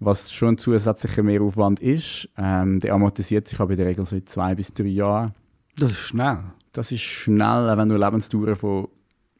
Was 0.01 0.33
schon 0.33 0.51
ein 0.51 0.59
zusätzlicher 0.59 1.23
Mehraufwand 1.23 1.81
ist, 1.81 2.29
ähm, 2.37 2.79
der 2.81 2.95
amortisiert 2.95 3.49
sich 3.49 3.59
aber 3.59 3.73
in 3.73 3.79
der 3.79 3.87
Regel 3.87 4.05
so 4.05 4.17
in 4.17 4.27
zwei 4.27 4.55
bis 4.55 4.73
drei 4.73 4.85
Jahren. 4.85 5.35
Das 5.77 5.91
ist 5.93 5.99
schnell. 5.99 6.39
Das 6.73 6.93
ist 6.93 7.03
schnell, 7.03 7.77
wenn 7.77 7.89
du 7.89 7.95
eine 7.95 8.05
Lebensdauer 8.05 8.57
von 8.57 8.89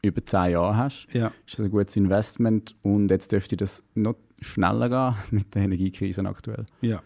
über 0.05 0.25
zehn 0.25 0.51
Jahren 0.51 0.77
hast. 0.77 1.07
Ja. 1.11 1.31
Ist 1.45 1.59
das 1.59 1.65
ein 1.65 1.71
gutes 1.71 1.95
Investment 1.95 2.75
und 2.81 3.09
jetzt 3.09 3.31
dürfte 3.31 3.57
das 3.57 3.83
noch 3.93 4.15
schneller 4.39 4.89
gehen 4.89 5.23
mit 5.31 5.55
der 5.55 5.63
Energiekrise 5.63 6.25
aktuell. 6.25 6.65
Ja. 6.81 7.01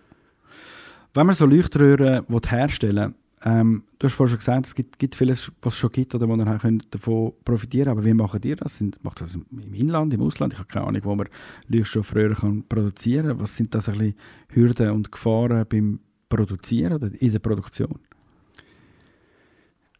Wenn 1.13 1.25
man 1.25 1.35
so 1.35 1.45
Leuchtröhren 1.45 2.25
herstellen 2.47 3.15
ähm, 3.41 3.83
du 3.97 4.07
hast 4.07 4.15
vorhin 4.15 4.31
schon 4.31 4.39
gesagt, 4.39 4.65
es 4.65 4.75
gibt, 4.75 4.99
gibt 4.99 5.15
vieles, 5.15 5.51
was 5.61 5.73
es 5.73 5.79
schon 5.79 5.91
gibt 5.91 6.13
oder 6.13 6.27
wo 6.27 6.35
man 6.35 6.81
davon 6.91 7.33
profitieren 7.45 7.85
kann. 7.85 7.97
Aber 7.97 8.05
wie 8.05 8.13
machen 8.13 8.41
ihr 8.43 8.57
das? 8.57 8.77
Sind, 8.77 9.01
macht 9.03 9.21
das 9.21 9.35
im 9.35 9.73
Inland, 9.73 10.13
im 10.13 10.21
Ausland? 10.21 10.53
Ich 10.53 10.59
habe 10.59 10.67
keine 10.67 10.87
Ahnung, 10.87 11.01
wo 11.05 11.15
man 11.15 11.29
Leuchtstoffröhren 11.67 12.35
kann 12.35 12.63
produzieren 12.67 13.27
kann. 13.27 13.39
Was 13.39 13.55
sind 13.55 13.73
das 13.73 13.87
ein 13.87 13.97
bisschen 13.97 14.15
Hürden 14.49 14.91
und 14.91 15.11
Gefahren 15.11 15.65
beim 15.69 15.99
Produzieren 16.27 16.93
oder 16.93 17.09
in 17.13 17.31
der 17.31 17.39
Produktion? 17.39 17.99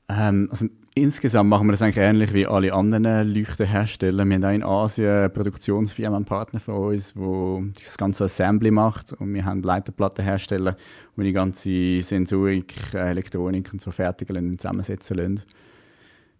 Ähm, 0.09 0.49
also 0.51 0.67
insgesamt 0.95 1.49
machen 1.49 1.67
wir 1.67 1.71
das 1.71 1.81
eigentlich 1.81 1.97
ähnlich 1.97 2.33
wie 2.33 2.45
alle 2.45 2.73
anderen 2.73 3.33
Leuchtenhersteller. 3.33 4.25
Wir 4.25 4.35
haben 4.35 4.43
auch 4.43 4.51
in 4.51 4.63
Asien 4.63 5.09
eine 5.09 5.29
Produktionsfirma, 5.29 6.15
einen 6.15 6.25
Partner 6.25 6.59
von 6.59 6.75
uns, 6.75 7.13
der 7.13 7.63
das 7.79 7.97
ganze 7.97 8.25
Assembly 8.25 8.71
macht. 8.71 9.13
Und 9.13 9.33
wir 9.33 9.45
haben 9.45 9.61
Leiterplattenhersteller, 9.61 10.75
die 11.17 11.23
die 11.23 11.33
ganze 11.33 12.01
Sensorik, 12.01 12.93
Elektronik 12.93 13.71
und 13.73 13.81
so 13.81 13.91
fertigen 13.91 14.37
und 14.37 14.61
zusammensetzen 14.61 15.17
lassen. 15.17 15.43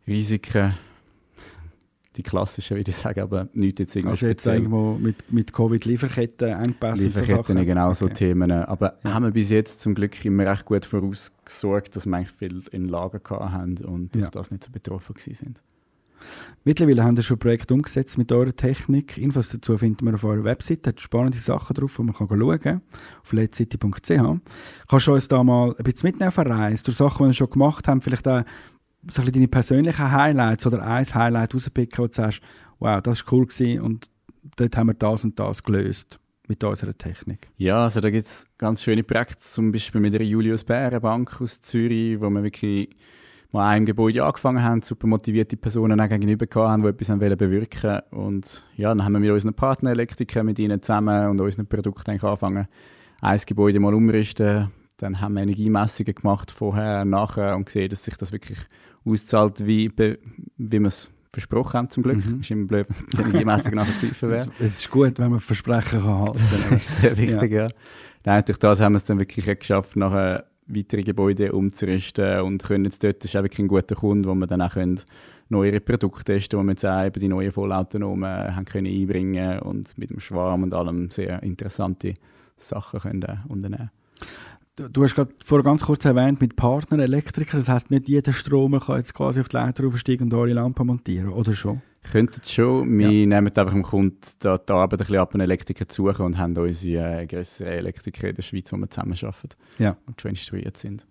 Risiken 0.08 0.74
die 2.20 2.24
klassischen, 2.24 2.76
würde 2.76 2.90
ich 2.90 2.98
sagen, 2.98 3.22
aber 3.22 3.48
nicht 3.54 3.80
jetzt 3.80 3.96
irgendwie 3.96 4.12
Also 4.12 4.28
jetzt 4.28 4.46
irgendwo 4.46 4.96
mit, 4.96 5.32
mit 5.32 5.54
Covid-Lieferketten, 5.54 6.50
Engpässe 6.50 7.06
Lieferketten, 7.06 7.58
so 7.58 7.66
genau 7.66 7.86
okay. 7.88 7.96
so 7.96 8.08
Themen. 8.10 8.52
Aber 8.52 8.98
ja. 9.04 9.14
haben 9.14 9.24
wir 9.24 9.32
bis 9.32 9.50
jetzt 9.50 9.80
zum 9.80 9.96
Glück 9.96 10.26
immer 10.26 10.46
recht 10.46 10.66
gut 10.66 10.86
vorausgesorgt, 10.86 11.96
dass 11.96 12.06
wir 12.06 12.18
eigentlich 12.18 12.32
viel 12.32 12.64
in 12.72 12.90
Lager 12.90 13.22
haben 13.30 13.78
und 13.78 14.16
ja. 14.18 14.30
das 14.30 14.52
nicht 14.52 14.66
so 14.66 14.72
betroffen 14.72 15.16
sind. 15.18 15.62
Mittlerweile 16.66 17.06
haben 17.06 17.16
wir 17.16 17.24
schon 17.24 17.40
Projekte 17.40 17.74
umgesetzt 17.74 18.18
mit 18.18 18.34
eurer 18.34 18.54
Technik. 18.54 19.18
Infos 19.18 19.48
dazu 19.48 19.78
finden 19.78 20.06
wir 20.06 20.16
auf 20.16 20.26
eurer 20.26 20.44
Webseite. 20.44 20.92
Da 20.92 21.02
spannende 21.02 21.38
Sachen 21.38 21.74
drauf, 21.74 21.98
wo 21.98 22.04
man 22.04 22.14
kann 22.14 22.28
schauen 22.28 22.60
kann. 22.60 22.82
Auf 23.24 23.32
ledcity.ch. 23.32 24.10
Kannst 24.90 25.08
du 25.08 25.14
uns 25.14 25.30
da 25.30 25.42
mal 25.42 25.74
ein 25.78 25.84
bisschen 25.84 26.08
mitnehmen 26.08 26.28
auf 26.28 26.40
eine 26.40 26.50
Reise, 26.50 26.84
durch 26.84 26.98
Sachen, 26.98 27.24
die 27.24 27.30
wir 27.30 27.34
schon 27.34 27.50
gemacht 27.50 27.88
haben, 27.88 28.02
vielleicht 28.02 28.28
auch 28.28 28.44
so 29.08 29.24
deine 29.24 29.48
persönlichen 29.48 30.12
Highlights 30.12 30.68
oder 30.68 30.84
ein 30.86 31.06
Highlight 31.06 31.54
rauspicken, 31.54 32.06
du 32.06 32.14
sagst, 32.14 32.42
wow, 32.80 33.02
das 33.02 33.26
war 33.26 33.34
cool 33.34 33.46
gewesen 33.46 33.82
und 33.82 34.10
dort 34.58 34.76
haben 34.78 34.88
wir 34.88 34.94
das 34.94 35.24
und 35.24 35.40
das 35.40 35.64
gelöst 35.64 36.20
mit 36.48 36.64
unserer 36.64 36.98
Technik? 36.98 37.50
Ja, 37.58 37.84
also 37.84 38.02
da 38.02 38.10
gibt 38.10 38.26
es 38.26 38.48
ganz 38.58 38.84
schöne 38.84 39.04
Projekte, 39.04 39.40
zum 39.40 39.72
Beispiel 39.72 40.02
mit 40.02 40.14
der 40.14 40.24
Julius 40.24 40.64
Bären 40.64 41.02
Bank 41.02 41.40
aus 41.40 41.62
Zürich, 41.62 42.20
wo 42.20 42.30
wir 42.30 42.44
wirklich 42.44 42.90
mal 43.52 43.70
einem 43.70 43.86
Gebäude 43.86 44.24
angefangen 44.24 44.64
haben, 44.64 44.82
super 44.82 45.08
motivierte 45.08 45.58
Personen 45.58 46.00
auch 46.00 46.10
gegenüber 46.10 46.46
haben, 46.56 46.84
die 46.84 46.90
etwas 46.90 47.38
bewirken 47.38 47.92
wollten. 47.92 48.16
Und 48.16 48.68
ja, 48.76 48.90
dann 48.90 49.04
haben 49.04 49.14
wir 49.14 49.20
mit 49.20 49.32
unseren 49.32 49.54
Partnerelektrikern, 49.54 50.46
mit 50.46 50.60
ihnen 50.60 50.82
zusammen 50.82 51.30
und 51.30 51.42
unseren 51.42 51.68
Produkten 51.68 52.12
angefangen, 52.12 52.68
ein 53.22 53.42
Gebäude 53.46 53.80
mal 53.80 53.94
umrüsten. 53.94 54.72
Dann 54.98 55.22
haben 55.22 55.36
wir 55.36 55.44
Energiemessungen 55.44 56.14
gemacht, 56.14 56.52
vorher, 56.52 57.06
nachher 57.06 57.56
und 57.56 57.66
gesehen, 57.66 57.90
dass 57.90 58.04
sich 58.04 58.18
das 58.18 58.32
wirklich 58.32 58.60
auszahlt, 59.06 59.66
wie, 59.66 59.92
wie 59.96 60.80
wir 60.80 60.88
es 60.88 61.10
versprochen 61.32 61.74
haben, 61.74 61.90
zum 61.90 62.04
Glück. 62.04 62.26
Mhm. 62.26 62.42
Ist 62.42 62.52
immer 62.52 62.68
blöd, 62.68 62.88
wenn 63.12 63.46
nachher 63.46 64.00
tiefer 64.00 64.30
wäre. 64.30 64.48
Es 64.60 64.80
ist 64.80 64.90
gut, 64.90 65.20
wenn 65.20 65.32
man 65.32 65.40
Versprechen 65.40 66.02
kann 66.02 66.20
halten 66.20 66.40
kann. 66.40 66.70
das 66.72 66.82
ist 66.82 67.02
sehr 67.02 67.18
wichtig, 67.18 67.52
ja. 67.52 67.64
ja. 67.64 67.70
Nein, 68.26 68.44
durch 68.46 68.58
das 68.58 68.80
haben 68.80 68.94
wir 68.94 68.98
es 68.98 69.06
dann 69.06 69.20
wirklich 69.20 69.46
geschafft, 69.46 69.96
nachher 69.96 70.46
weitere 70.68 71.02
Gebäude 71.02 71.52
umzurüsten 71.52 72.42
und 72.42 72.64
können 72.64 72.86
jetzt 72.86 73.04
dort, 73.04 73.24
das 73.24 73.32
ist 73.32 73.36
auch 73.36 73.44
wirklich 73.44 73.60
ein 73.60 73.68
guter 73.68 73.96
Kunde, 73.96 74.30
wo 74.30 74.36
wir 74.36 74.48
dann 74.48 74.62
auch 74.62 74.74
können 74.74 75.00
neue 75.50 75.80
Produkte 75.82 76.34
testen, 76.34 76.60
wo 76.60 76.64
wir 76.64 76.72
jetzt 76.72 76.86
auch 76.86 77.06
eben 77.06 77.20
die 77.20 77.28
neuen 77.28 77.52
Vollautonomen 77.52 78.56
haben 78.56 78.66
können 78.66 78.88
einbringen 78.88 79.60
und 79.60 79.98
mit 79.98 80.12
dem 80.12 80.20
Schwarm 80.20 80.64
und 80.64 80.74
allem 80.74 81.10
sehr 81.10 81.42
interessante 81.42 82.14
Sachen 82.58 83.00
können 83.00 83.24
äh, 83.24 83.38
unternehmen 83.48 83.90
Du 84.88 85.04
hast 85.04 85.16
gerade 85.16 85.34
vorher 85.44 85.64
ganz 85.64 85.84
kurz 85.84 86.06
erwähnt, 86.06 86.40
mit 86.40 86.56
Partner 86.56 87.04
Elektriker. 87.04 87.58
Das 87.58 87.68
heisst, 87.68 87.92
nicht 87.92 88.08
jeder 88.08 88.32
Stromer 88.32 88.80
kann 88.80 88.98
jetzt 88.98 89.14
quasi 89.14 89.42
auf 89.42 89.50
die 89.50 89.58
Leiter 89.58 89.86
aufsteigen 89.86 90.26
und 90.26 90.34
eure 90.34 90.54
Lampen 90.54 90.88
montieren, 90.88 91.30
oder 91.30 91.54
schon? 91.54 91.82
Könnten 92.10 92.40
es 92.42 92.54
schon. 92.54 92.98
Wir 92.98 93.12
ja. 93.12 93.26
nehmen 93.26 93.48
einfach 93.48 93.74
dem 93.74 93.84
Kunden 93.84 94.18
da, 94.40 94.58
die 94.58 94.72
Arbeit 94.72 94.94
ein 94.94 94.98
bisschen 95.00 95.18
ab, 95.18 95.34
einen 95.34 95.42
Elektriker 95.42 95.90
zu 95.90 96.06
suchen 96.06 96.26
und 96.26 96.38
haben 96.38 96.56
unsere 96.56 97.22
äh, 97.22 97.28
größeren 97.28 97.74
Elektriker 97.74 98.30
in 98.30 98.36
der 98.36 98.42
Schweiz, 98.42 98.72
wo 98.72 98.78
wir 98.78 98.90
zusammen 98.90 99.18
arbeiten 99.22 99.50
ja. 99.80 99.98
und 100.06 100.22
schon 100.22 100.32
instruiert 100.32 100.78
sind. 100.78 101.06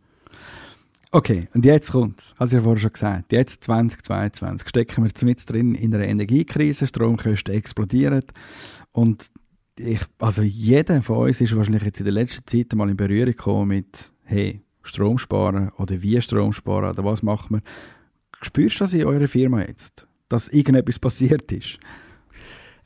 Okay, 1.11 1.49
und 1.55 1.65
jetzt 1.65 1.93
kommt 1.93 2.21
es. 2.21 2.35
Hast 2.39 2.53
du 2.53 2.57
ja 2.57 2.63
vorher 2.63 2.81
schon 2.81 2.93
gesagt. 2.93 3.33
Jetzt 3.33 3.65
2022 3.65 4.69
stecken 4.69 5.05
wir 5.05 5.27
mit 5.27 5.51
drin 5.51 5.75
in 5.75 5.95
einer 5.95 6.07
Energiekrise, 6.07 6.87
Stromkosten 6.87 7.55
explodieren 7.55 8.25
und 8.93 9.31
ich, 9.79 10.01
also 10.19 10.43
jeder 10.43 11.03
von 11.03 11.27
uns 11.27 11.41
ist 11.41 11.57
wahrscheinlich 11.57 11.83
jetzt 11.83 12.01
in 12.01 12.05
der 12.05 12.15
letzten 12.15 12.47
Zeit 12.47 12.75
mal 12.75 12.89
in 12.89 12.97
Berührung 12.97 13.27
gekommen 13.27 13.69
mit, 13.69 14.13
hey, 14.25 14.63
Strom 14.83 15.19
sparen 15.19 15.71
oder 15.79 16.01
wie 16.03 16.21
Strom 16.21 16.53
sparen 16.53 16.91
oder 16.91 17.05
was 17.05 17.23
macht 17.23 17.51
man. 17.51 17.63
Spürst 18.41 18.81
du 18.81 18.85
das 18.85 18.95
in 18.95 19.05
eurer 19.05 19.29
Firma 19.29 19.61
jetzt, 19.61 20.07
dass 20.29 20.49
irgendetwas 20.49 20.99
passiert 20.99 21.51
ist? 21.53 21.79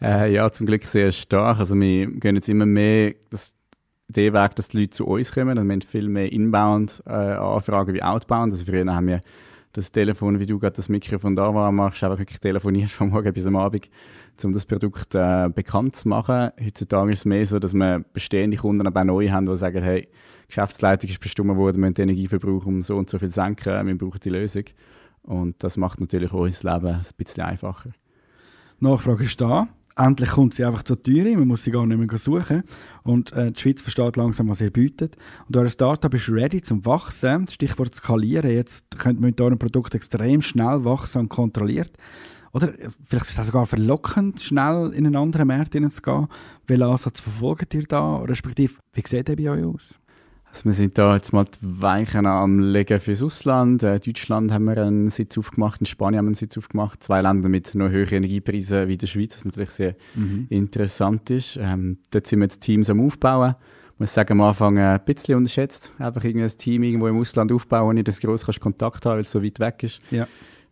Äh, 0.00 0.32
ja, 0.32 0.50
zum 0.50 0.66
Glück 0.66 0.84
sehr 0.84 1.12
stark. 1.12 1.58
Also 1.58 1.78
wir 1.78 2.06
gehen 2.08 2.34
jetzt 2.34 2.48
immer 2.48 2.66
mehr 2.66 3.14
das, 3.30 3.54
den 4.08 4.32
Weg, 4.32 4.56
dass 4.56 4.68
die 4.68 4.78
Leute 4.78 4.90
zu 4.90 5.06
uns 5.06 5.32
kommen. 5.32 5.56
Also 5.56 5.64
wir 5.64 5.72
haben 5.72 5.82
viel 5.82 6.08
mehr 6.08 6.32
Inbound-Anfragen 6.32 7.90
äh, 7.90 7.94
wie 7.94 8.02
Outbound. 8.02 8.52
Also 8.52 8.64
früher 8.64 8.84
haben 8.92 9.06
wir 9.06 9.20
das 9.72 9.90
Telefon, 9.90 10.38
wie 10.38 10.46
du 10.46 10.58
gerade 10.58 10.76
das 10.76 10.88
Mikrofon 10.88 11.34
da 11.34 11.54
war, 11.54 11.72
machst, 11.72 12.02
einfach 12.04 12.18
wirklich 12.18 12.40
telefonierst 12.40 12.94
von 12.94 13.10
morgen 13.10 13.32
bis 13.32 13.46
am 13.46 13.56
Abend 13.56 13.88
um 14.44 14.52
das 14.52 14.66
Produkt 14.66 15.14
äh, 15.14 15.48
bekannt 15.54 15.94
zu 15.94 16.08
machen. 16.08 16.50
Heutzutage 16.62 17.12
ist 17.12 17.20
es 17.20 17.24
mehr 17.24 17.46
so, 17.46 17.58
dass 17.58 17.74
wir 17.74 18.04
bestehende 18.12 18.56
Kunden 18.56 18.86
aber 18.86 19.00
auch 19.00 19.04
neu 19.04 19.28
haben, 19.30 19.46
die 19.46 19.56
sagen, 19.56 19.82
hey, 19.82 20.08
Geschäftsleitung 20.48 21.10
ist 21.10 21.20
bestimmt 21.20 21.56
worden, 21.56 21.76
wir 21.76 21.80
müssen 21.82 21.94
den 21.94 22.08
Energieverbrauch 22.08 22.66
um 22.66 22.82
so 22.82 22.96
und 22.96 23.08
so 23.08 23.18
viel 23.18 23.30
senken, 23.30 23.86
wir 23.86 23.98
brauchen 23.98 24.20
die 24.22 24.30
Lösung. 24.30 24.64
Und 25.22 25.62
das 25.62 25.76
macht 25.76 26.00
natürlich 26.00 26.32
unser 26.32 26.74
Leben 26.74 26.94
ein 26.94 27.02
bisschen 27.16 27.44
einfacher. 27.44 27.90
Nachfrage 28.80 29.24
ist 29.24 29.40
da. 29.40 29.68
Endlich 29.96 30.30
kommt 30.30 30.54
sie 30.54 30.64
einfach 30.64 30.82
zur 30.82 31.02
Tür, 31.02 31.24
man 31.36 31.48
muss 31.48 31.64
sie 31.64 31.70
gar 31.70 31.86
nicht 31.86 31.98
mehr 31.98 32.18
suchen. 32.18 32.62
Und 33.02 33.32
äh, 33.32 33.52
die 33.52 33.60
Schweiz 33.60 33.82
versteht 33.82 34.16
langsam, 34.16 34.48
was 34.48 34.60
ihr 34.60 34.70
bietet. 34.70 35.16
Und 35.46 35.56
euer 35.56 35.68
Startup 35.68 36.12
ist 36.14 36.28
ready 36.30 36.62
zum 36.62 36.84
Wachsen. 36.86 37.46
Stichwort 37.48 37.94
skalieren. 37.94 38.50
Jetzt 38.50 38.98
könnt 38.98 39.20
ihr 39.20 39.26
mit 39.26 39.40
eurem 39.40 39.58
Produkt 39.58 39.94
extrem 39.94 40.40
schnell 40.40 40.84
wachsen 40.84 41.20
und 41.20 41.28
kontrolliert. 41.28 41.92
Oder 42.52 42.72
vielleicht 43.04 43.28
ist 43.28 43.38
es 43.38 43.46
sogar 43.46 43.66
verlockend, 43.66 44.42
schnell 44.42 44.92
in 44.94 45.06
einen 45.06 45.16
anderen 45.16 45.48
Markt 45.48 45.72
hineinzugehen. 45.72 46.28
Welchen 46.66 46.82
Ansatz 46.84 47.20
verfolgt 47.20 47.72
ihr 47.74 47.84
da? 47.84 48.18
Respektive, 48.18 48.74
wie 48.92 49.02
sieht 49.06 49.28
der 49.28 49.36
bei 49.36 49.50
euch 49.50 49.64
aus? 49.64 49.98
Also 50.52 50.66
wir 50.66 50.72
sind 50.74 50.98
da 50.98 51.14
jetzt 51.14 51.32
mal 51.32 51.46
die 51.46 51.80
Weichen 51.80 52.26
am 52.26 52.60
Legen 52.60 53.00
fürs 53.00 53.22
Ausland. 53.22 53.82
In 53.84 53.88
äh, 53.88 53.98
Deutschland 53.98 54.52
haben 54.52 54.66
wir 54.66 54.76
einen 54.76 55.08
Sitz 55.08 55.38
aufgemacht, 55.38 55.80
in 55.80 55.86
Spanien 55.86 56.18
haben 56.18 56.26
wir 56.26 56.28
einen 56.28 56.34
Sitz 56.34 56.58
aufgemacht. 56.58 57.02
Zwei 57.02 57.22
Länder 57.22 57.48
mit 57.48 57.74
noch 57.74 57.88
höheren 57.88 58.18
Energiepreisen 58.18 58.86
wie 58.86 58.98
der 58.98 59.06
Schweiz, 59.06 59.34
was 59.34 59.46
natürlich 59.46 59.70
sehr 59.70 59.94
mhm. 60.14 60.48
interessant 60.50 61.30
ist. 61.30 61.56
Ähm, 61.56 61.96
dort 62.10 62.26
sind 62.26 62.40
wir 62.40 62.44
jetzt 62.44 62.60
Teams 62.60 62.90
am 62.90 63.00
Aufbauen. 63.00 63.54
Ich 63.94 64.00
muss 64.00 64.12
sagen, 64.12 64.32
am 64.32 64.42
Anfang 64.42 64.76
ein 64.76 65.00
bisschen 65.06 65.36
unterschätzt. 65.36 65.90
Einfach 65.98 66.22
irgendein 66.22 66.50
Team 66.50 66.82
irgendwo 66.82 67.08
im 67.08 67.18
Ausland 67.18 67.50
aufbauen, 67.50 67.86
wo 67.86 67.92
nicht 67.94 68.08
das 68.08 68.20
gross 68.20 68.44
Kontakt 68.60 69.06
haben 69.06 69.14
weil 69.14 69.20
es 69.20 69.32
so 69.32 69.42
weit 69.42 69.58
weg 69.58 69.82
ist. 69.84 70.02
Ja. 70.10 70.28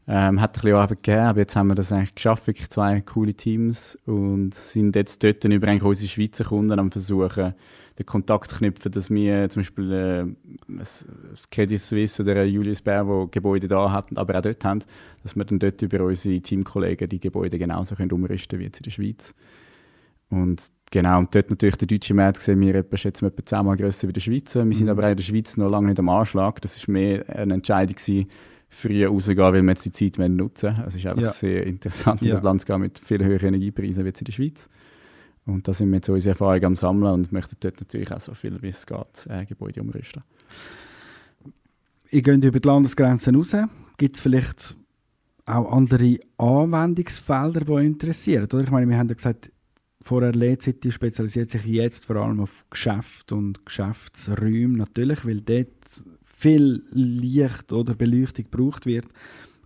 Ähm, 0.06 0.42
hat 0.42 0.50
ein 0.50 0.60
bisschen 0.60 0.76
Arbeit 0.76 1.02
gegeben, 1.02 1.22
aber 1.22 1.40
jetzt 1.40 1.56
haben 1.56 1.68
wir 1.68 1.74
das 1.74 1.90
eigentlich 1.90 2.14
geschafft, 2.14 2.46
wirklich 2.46 2.68
zwei 2.68 3.00
coole 3.00 3.32
Teams 3.32 3.98
und 4.04 4.54
sind 4.54 4.94
jetzt 4.96 5.24
dort 5.24 5.44
über 5.44 5.68
unsere 5.70 6.08
Schweizer 6.08 6.44
Kunden 6.44 6.78
am 6.78 6.90
versuchen, 6.90 7.54
den 8.00 8.06
Kontakt 8.06 8.56
knüpfen, 8.56 8.90
dass 8.92 9.10
wir 9.10 9.48
zum 9.50 9.60
Beispiel 9.60 9.92
äh, 9.92 10.26
Credit 11.50 11.78
Suisse 11.78 12.22
oder 12.22 12.44
Julius 12.44 12.80
Baer, 12.80 13.06
wo 13.06 13.26
Gebäude 13.26 13.68
da 13.68 13.90
haben, 13.90 14.16
aber 14.16 14.38
auch 14.38 14.42
dort 14.42 14.64
haben, 14.64 14.80
dass 15.22 15.36
wir 15.36 15.44
dann 15.44 15.58
dort 15.58 15.82
über 15.82 16.04
unsere 16.04 16.40
Teamkollegen 16.40 17.08
die 17.08 17.20
Gebäude 17.20 17.58
genauso 17.58 17.94
können 17.94 18.10
umrüsten 18.12 18.58
wie 18.58 18.64
jetzt 18.64 18.78
in 18.78 18.84
der 18.84 18.90
Schweiz. 18.90 19.34
Und 20.30 20.70
genau, 20.90 21.18
und 21.18 21.34
dort 21.34 21.50
natürlich 21.50 21.76
der 21.76 21.88
deutsche 21.88 22.14
Markt 22.14 22.40
sehen 22.40 22.60
wir 22.60 22.74
etwa, 22.76 22.96
schätzen 22.96 23.26
wir 23.26 23.32
etwa 23.32 23.44
zehnmal 23.44 23.76
grösser 23.76 24.08
wie 24.08 24.12
der 24.12 24.20
Schweizer. 24.20 24.64
Wir 24.64 24.74
sind 24.74 24.86
mhm. 24.86 24.92
aber 24.92 25.06
auch 25.06 25.10
in 25.10 25.16
der 25.16 25.24
Schweiz 25.24 25.56
noch 25.56 25.68
lange 25.68 25.88
nicht 25.88 25.98
am 25.98 26.08
Anschlag. 26.08 26.62
Das 26.62 26.88
war 26.88 26.92
mehr 26.92 27.28
eine 27.28 27.54
Entscheidung 27.54 27.96
gewesen, 27.96 28.28
früher 28.68 29.08
rauszugehen, 29.08 29.52
weil 29.52 29.62
wir 29.62 29.70
jetzt 29.70 29.84
die 29.84 29.92
Zeit 29.92 30.30
nutzen 30.30 30.76
wollen. 30.76 30.86
Es 30.86 30.94
ist 30.94 31.04
einfach 31.04 31.22
ja. 31.22 31.30
sehr 31.30 31.66
interessant, 31.66 32.22
in 32.22 32.28
ja. 32.28 32.34
das 32.34 32.42
Land 32.42 32.62
zu 32.62 32.66
gehen 32.66 32.80
mit 32.80 32.98
viel 32.98 33.22
höheren 33.22 33.48
Energiepreisen 33.48 34.04
wie 34.04 34.08
jetzt 34.08 34.20
in 34.20 34.26
der 34.26 34.32
Schweiz. 34.32 34.70
Und 35.46 35.66
da 35.66 35.72
sind 35.72 35.90
wir 35.90 35.96
jetzt 35.96 36.08
unsere 36.08 36.32
Erfahrungen 36.32 36.64
am 36.64 36.76
Sammeln 36.76 37.12
und 37.12 37.32
möchten 37.32 37.56
dort 37.60 37.80
natürlich 37.80 38.12
auch 38.12 38.20
so 38.20 38.34
viel 38.34 38.60
wie 38.62 38.68
es 38.68 38.86
geht 38.86 39.26
äh, 39.28 39.44
Gebäude 39.46 39.80
umrüsten. 39.80 40.22
Ihr 42.10 42.22
geht 42.22 42.44
über 42.44 42.60
die 42.60 42.68
Landesgrenzen 42.68 43.36
raus. 43.36 43.56
Gibt 43.96 44.16
es 44.16 44.20
vielleicht 44.20 44.76
auch 45.46 45.72
andere 45.72 46.18
Anwendungsfelder, 46.38 47.60
die 47.60 47.70
euch 47.70 47.86
interessieren? 47.86 48.44
Oder? 48.44 48.64
Ich 48.64 48.70
meine, 48.70 48.88
wir 48.88 48.98
haben 48.98 49.08
ja 49.08 49.14
gesagt, 49.14 49.50
vorher 50.02 50.32
Lead 50.32 50.62
City 50.62 50.90
spezialisiert 50.90 51.50
sich 51.50 51.64
jetzt 51.64 52.06
vor 52.06 52.16
allem 52.16 52.40
auf 52.40 52.64
Geschäft 52.70 53.32
und 53.32 53.64
Geschäftsräume 53.64 54.78
natürlich, 54.78 55.24
weil 55.24 55.40
dort 55.40 55.68
viel 56.24 56.82
Licht 56.92 57.72
oder 57.72 57.94
Beleuchtung 57.94 58.46
gebraucht 58.50 58.86
wird. 58.86 59.06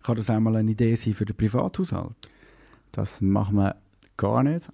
Kann 0.03 0.17
das 0.17 0.29
auch 0.29 0.41
mal 0.41 0.57
eine 0.57 0.71
Idee 0.71 0.97
sein 0.97 1.15
für 1.15 1.25
den 1.25 1.37
Privathaushalt? 1.37 2.15
Das 2.93 3.21
machen 3.21 3.57
wir 3.57 3.77
gar 4.16 4.42
nicht. 4.42 4.70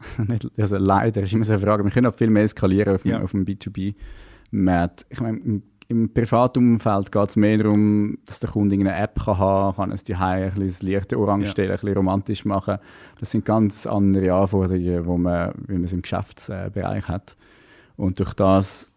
also 0.59 0.77
leider 0.77 1.23
ist 1.23 1.33
immer 1.33 1.45
so 1.45 1.55
eine 1.55 1.63
Frage. 1.63 1.85
Wir 1.85 1.91
können 1.91 2.07
auch 2.07 2.15
viel 2.15 2.31
mehr 2.31 2.45
eskalieren 2.45 2.95
auf, 2.95 3.05
ja. 3.05 3.21
auf 3.23 3.33
dem 3.33 3.45
B2B-Markt. 3.45 5.07
Ich 5.09 5.21
meine, 5.21 5.39
im, 5.39 5.63
im 5.89 6.13
Privatumfeld 6.13 7.11
geht 7.11 7.29
es 7.29 7.37
mehr 7.37 7.59
darum, 7.59 8.19
dass 8.25 8.41
der 8.41 8.51
Kunde 8.51 8.77
eine 8.77 8.95
App 8.97 9.19
kann 9.25 9.39
haben 9.39 9.75
kann, 9.75 9.89
kann 9.89 9.93
es 9.93 10.05
die 10.05 10.15
ein 10.15 10.51
bisschen 10.51 10.67
das 10.67 10.83
Licht 10.83 11.13
orange 11.15 11.47
ja. 11.47 11.51
stellen, 11.51 11.71
ein 11.71 11.79
bisschen 11.79 11.97
romantisch 11.97 12.45
machen. 12.45 12.79
Das 13.19 13.31
sind 13.33 13.45
ganz 13.45 13.87
andere 13.87 14.33
Anforderungen, 14.33 15.07
wo 15.07 15.19
man, 15.19 15.53
wie 15.67 15.75
man 15.75 15.85
es 15.85 15.93
im 15.93 16.03
Geschäftsbereich 16.03 17.09
hat. 17.09 17.37
Und 17.97 18.19
durch 18.19 18.35
das 18.35 18.90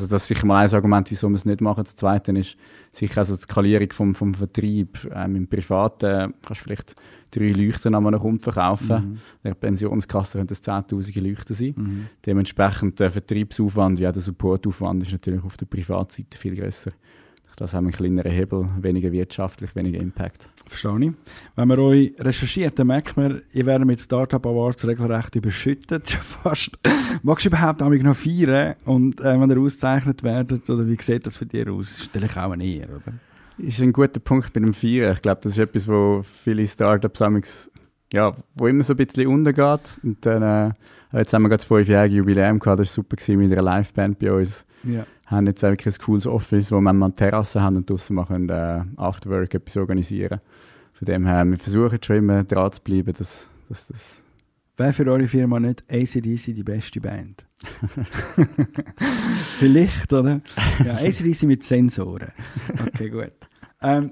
also 0.00 0.06
das 0.10 0.22
ist 0.22 0.28
sicher 0.28 0.46
mal 0.46 0.64
ein 0.64 0.74
Argument, 0.74 1.10
wieso 1.10 1.28
wir 1.28 1.34
es 1.34 1.44
nicht 1.44 1.60
machen. 1.60 1.84
Das 1.84 1.96
Zweite 1.96 2.32
ist 2.32 2.56
sicher 2.90 3.18
also 3.18 3.36
die 3.36 3.42
Skalierung 3.42 3.92
vom, 3.92 4.14
vom 4.14 4.34
Vertrieb. 4.34 4.98
Ähm, 5.12 5.36
Im 5.36 5.48
Privaten 5.48 6.34
kannst 6.42 6.60
du 6.60 6.64
vielleicht 6.64 6.94
drei 7.30 7.50
Leuchten 7.50 7.94
an 7.94 8.06
einem 8.06 8.20
Kunden 8.20 8.40
verkaufen. 8.40 8.96
Mhm. 8.96 9.12
In 9.42 9.50
der 9.50 9.54
Pensionskasse 9.54 10.38
können 10.38 10.48
das 10.48 10.62
10'000 10.62 11.20
Leuchten 11.20 11.54
sein. 11.54 11.74
Mhm. 11.76 12.06
Dementsprechend 12.24 13.00
der 13.00 13.10
Vertriebsaufwand 13.10 13.98
wie 13.98 14.06
auch 14.06 14.12
der 14.12 14.22
Supportaufwand 14.22 15.02
ist 15.02 15.12
natürlich 15.12 15.44
auf 15.44 15.56
der 15.56 15.66
Privatseite 15.66 16.36
viel 16.38 16.56
grösser. 16.56 16.92
Das 17.56 17.72
haben 17.72 17.86
einen 17.86 17.92
kleineren 17.92 18.32
Hebel, 18.32 18.68
weniger 18.80 19.12
wirtschaftlich, 19.12 19.74
weniger 19.76 20.00
Impact. 20.00 20.48
Verstehe 20.66 21.06
ich. 21.06 21.12
Wenn 21.54 21.68
man 21.68 21.78
euch 21.78 22.14
recherchiert, 22.18 22.78
dann 22.78 22.88
merkt 22.88 23.16
man, 23.16 23.42
ihr 23.52 23.66
werdet 23.66 23.86
mit 23.86 24.00
Startup 24.00 24.44
Awards 24.44 24.86
regelrecht 24.86 25.36
überschüttet, 25.36 26.10
fast. 26.42 26.70
Magst 27.22 27.44
du 27.44 27.50
überhaupt 27.50 27.80
noch 27.80 28.16
feiern? 28.16 28.74
Und 28.84 29.20
äh, 29.20 29.40
wenn 29.40 29.50
ihr 29.50 29.60
ausgezeichnet 29.60 30.22
werdet, 30.22 30.68
oder 30.68 30.86
wie 30.86 30.96
sieht 31.00 31.26
das 31.26 31.36
für 31.36 31.46
dich 31.46 31.68
aus? 31.68 32.04
Stelle 32.04 32.26
ich 32.26 32.36
auch 32.36 32.50
eine 32.50 32.64
Ehr, 32.64 32.88
oder? 32.88 33.14
Ist 33.56 33.80
ein 33.80 33.92
guter 33.92 34.18
Punkt 34.18 34.52
mit 34.54 34.64
dem 34.64 34.74
Feiern. 34.74 35.12
Ich 35.12 35.22
glaube, 35.22 35.40
das 35.42 35.52
ist 35.52 35.58
etwas, 35.58 35.86
wo 35.86 36.22
viele 36.24 36.66
Startups 36.66 37.22
ja, 38.12 38.32
wo 38.54 38.68
immer 38.68 38.82
so 38.82 38.92
ein 38.92 38.96
bisschen 38.96 39.26
untergeht. 39.26 39.98
Und 40.02 40.24
dann, 40.24 40.42
äh, 40.42 40.72
jetzt 41.18 41.32
haben 41.32 41.42
wir 41.42 41.48
gerade 41.48 41.60
das 41.60 41.66
fünfjährige 41.66 42.16
Jubiläum 42.16 42.58
gehabt, 42.58 42.80
das 42.80 42.96
war 42.96 43.04
super 43.04 43.36
mit 43.36 43.52
einer 43.52 43.62
Liveband 43.62 44.18
bei 44.18 44.32
uns. 44.32 44.64
Ja. 44.82 45.06
Haben 45.26 45.46
jetzt 45.46 45.62
wirklich 45.62 45.94
ein 45.94 46.04
cooles 46.04 46.26
Office, 46.26 46.70
wo 46.70 46.80
wir 46.80 46.92
mal 46.92 47.06
eine 47.06 47.14
Terrasse 47.14 47.62
haben 47.62 47.76
und 47.76 47.88
draussen 47.88 48.16
mal 48.16 48.26
können, 48.26 48.48
äh, 48.48 48.82
Afterwork 48.96 49.54
etwas 49.54 49.76
organisieren 49.76 50.40
Von 50.92 51.06
dem 51.06 51.26
her, 51.26 51.44
wir 51.44 51.56
versuchen 51.56 51.98
schon 52.02 52.16
immer 52.16 52.44
dran 52.44 52.72
zu 52.72 52.82
bleiben, 52.82 53.14
dass, 53.16 53.48
dass 53.68 53.86
das... 53.86 54.24
Wäre 54.76 54.92
für 54.92 55.06
eure 55.06 55.28
Firma 55.28 55.60
nicht 55.60 55.84
ACDC 55.88 56.54
die 56.54 56.64
beste 56.64 57.00
Band? 57.00 57.46
Vielleicht, 59.58 60.12
oder? 60.12 60.40
Ja, 60.84 60.94
ACDC 60.94 61.44
mit 61.44 61.62
Sensoren. 61.62 62.32
Okay, 62.88 63.08
gut. 63.08 63.32
Ähm, 63.80 64.10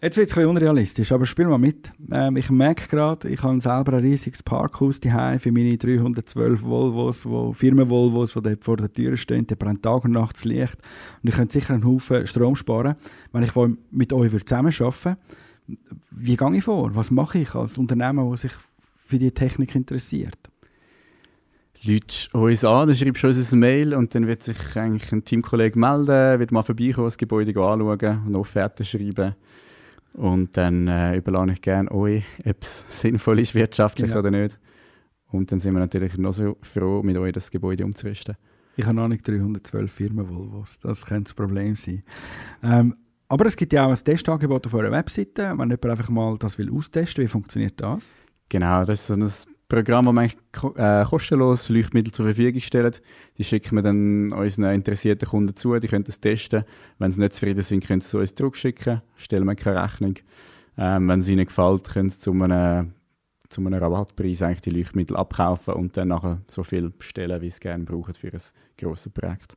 Jetzt 0.00 0.16
wird 0.16 0.30
es 0.30 0.38
ein 0.38 0.46
unrealistisch, 0.46 1.10
aber 1.10 1.26
spiel 1.26 1.48
mal 1.48 1.58
mit. 1.58 1.90
Ähm, 2.12 2.36
ich 2.36 2.50
merke 2.50 2.86
gerade, 2.86 3.28
ich 3.28 3.42
habe 3.42 3.60
selber 3.60 3.94
ein 3.94 4.04
riesiges 4.04 4.44
Parkhaus 4.44 5.00
daheim 5.00 5.40
für 5.40 5.50
meine 5.50 5.76
312 5.76 6.62
Volvos, 6.62 7.26
wo, 7.26 7.52
Firmen-Volvos, 7.52 8.34
die 8.34 8.42
dort 8.42 8.62
vor 8.62 8.76
der 8.76 8.92
Tür 8.92 9.16
stehen. 9.16 9.48
Der 9.48 9.56
brennt 9.56 9.82
Tag 9.82 10.04
und 10.04 10.12
Nacht 10.12 10.36
das 10.36 10.44
Licht. 10.44 10.76
Und 11.20 11.30
ich 11.30 11.34
könnte 11.34 11.52
sicher 11.52 11.74
einen 11.74 11.84
Haufen 11.84 12.28
Strom 12.28 12.54
sparen, 12.54 12.94
wenn 13.32 13.42
ich 13.42 13.52
mit 13.90 14.12
euch 14.12 14.30
zusammenarbeiten 14.30 15.16
würde. 15.66 15.76
Wie 16.12 16.36
gehe 16.36 16.56
ich 16.56 16.62
vor? 16.64 16.94
Was 16.94 17.10
mache 17.10 17.40
ich 17.40 17.56
als 17.56 17.76
Unternehmen, 17.76 18.30
das 18.30 18.42
sich 18.42 18.52
für 19.04 19.18
die 19.18 19.32
Technik 19.32 19.74
interessiert? 19.74 20.38
Leute 21.82 22.28
uns 22.32 22.64
an, 22.64 22.86
dann 22.86 22.96
schreibst 22.96 23.24
du 23.24 23.26
uns 23.26 23.52
ein 23.52 23.58
Mail 23.58 23.94
und 23.94 24.14
dann 24.14 24.28
wird 24.28 24.44
sich 24.44 24.76
eigentlich 24.76 25.12
ein 25.12 25.24
Teamkollege 25.24 25.76
melden, 25.76 26.38
wird 26.38 26.52
mal 26.52 26.62
vorbeikommen, 26.62 27.06
das 27.06 27.18
Gebäude 27.18 27.50
anschauen 27.50 28.22
und 28.26 28.36
Offerten 28.36 28.84
schreiben. 28.84 29.34
Und 30.14 30.56
dann 30.56 30.88
äh, 30.88 31.16
überlasse 31.16 31.52
ich 31.52 31.62
gerne 31.62 31.90
euch, 31.90 32.24
ob 32.44 32.62
es 32.62 32.84
sinnvoll 33.00 33.40
ist 33.40 33.54
wirtschaftlich 33.54 34.10
ja. 34.10 34.18
oder 34.18 34.30
nicht. 34.30 34.58
Und 35.30 35.52
dann 35.52 35.58
sind 35.58 35.74
wir 35.74 35.80
natürlich 35.80 36.16
noch 36.16 36.32
so 36.32 36.56
froh, 36.62 37.02
mit 37.02 37.16
euch 37.16 37.32
das 37.32 37.50
Gebäude 37.50 37.84
umzurüsten. 37.84 38.36
Ich 38.76 38.84
habe 38.84 38.94
noch 38.94 39.08
nicht 39.08 39.26
312 39.26 39.92
Firmen 39.92 40.28
Volvos. 40.28 40.78
Das 40.78 41.04
könnte 41.04 41.24
das 41.24 41.34
Problem 41.34 41.74
sein. 41.74 42.02
Ähm, 42.62 42.94
aber 43.28 43.46
es 43.46 43.56
gibt 43.56 43.72
ja 43.72 43.84
auch 43.84 43.90
ein 43.90 43.96
Testangebot 43.96 44.66
auf 44.66 44.74
eurer 44.74 44.90
Webseite. 44.90 45.52
Wenn 45.56 45.70
jemand 45.70 45.84
einfach 45.86 46.08
mal 46.08 46.38
das 46.38 46.56
will 46.58 46.72
austesten, 46.72 47.24
wie 47.24 47.28
funktioniert 47.28 47.80
das? 47.80 48.12
Genau, 48.48 48.84
das 48.84 49.00
ist 49.00 49.06
so 49.08 49.14
ein 49.14 49.28
Programm, 49.68 50.14
das 50.14 50.34
wir 50.54 51.02
äh, 51.02 51.04
kostenlos 51.04 51.68
Leuchtmittel 51.68 52.12
zur 52.12 52.24
Verfügung 52.24 52.60
stellen. 52.60 52.94
Die 53.36 53.44
schicken 53.44 53.76
wir 53.76 53.82
dann 53.82 54.32
unseren 54.32 54.74
interessierten 54.74 55.28
Kunden 55.28 55.54
zu, 55.56 55.78
die 55.78 55.88
können 55.88 56.04
das 56.04 56.20
testen. 56.20 56.64
Wenn 56.98 57.12
sie 57.12 57.20
nicht 57.20 57.34
zufrieden 57.34 57.62
sind, 57.62 57.86
können 57.86 58.00
sie 58.00 58.08
es 58.08 58.14
uns 58.14 58.34
zurückschicken, 58.34 59.02
stellen 59.16 59.44
wir 59.44 59.54
keine 59.54 59.82
Rechnung. 59.82 60.14
Ähm, 60.78 61.08
wenn 61.08 61.20
es 61.20 61.28
ihnen 61.28 61.44
gefällt, 61.44 61.84
können 61.84 62.08
sie 62.08 62.18
zu 62.18 62.32
einem, 62.32 62.94
zu 63.48 63.60
einem 63.60 63.74
Rabattpreis 63.74 64.42
eigentlich 64.42 64.60
die 64.62 64.70
Leuchtmittel 64.70 65.16
abkaufen 65.16 65.74
und 65.74 65.96
dann 65.96 66.08
nachher 66.08 66.40
so 66.46 66.62
viel 66.62 66.88
bestellen, 66.90 67.40
wie 67.42 67.50
sie 67.50 67.60
gerne 67.60 67.84
brauchen 67.84 68.14
für 68.14 68.32
ein 68.32 68.40
grosses 68.78 69.12
Projekt. 69.12 69.56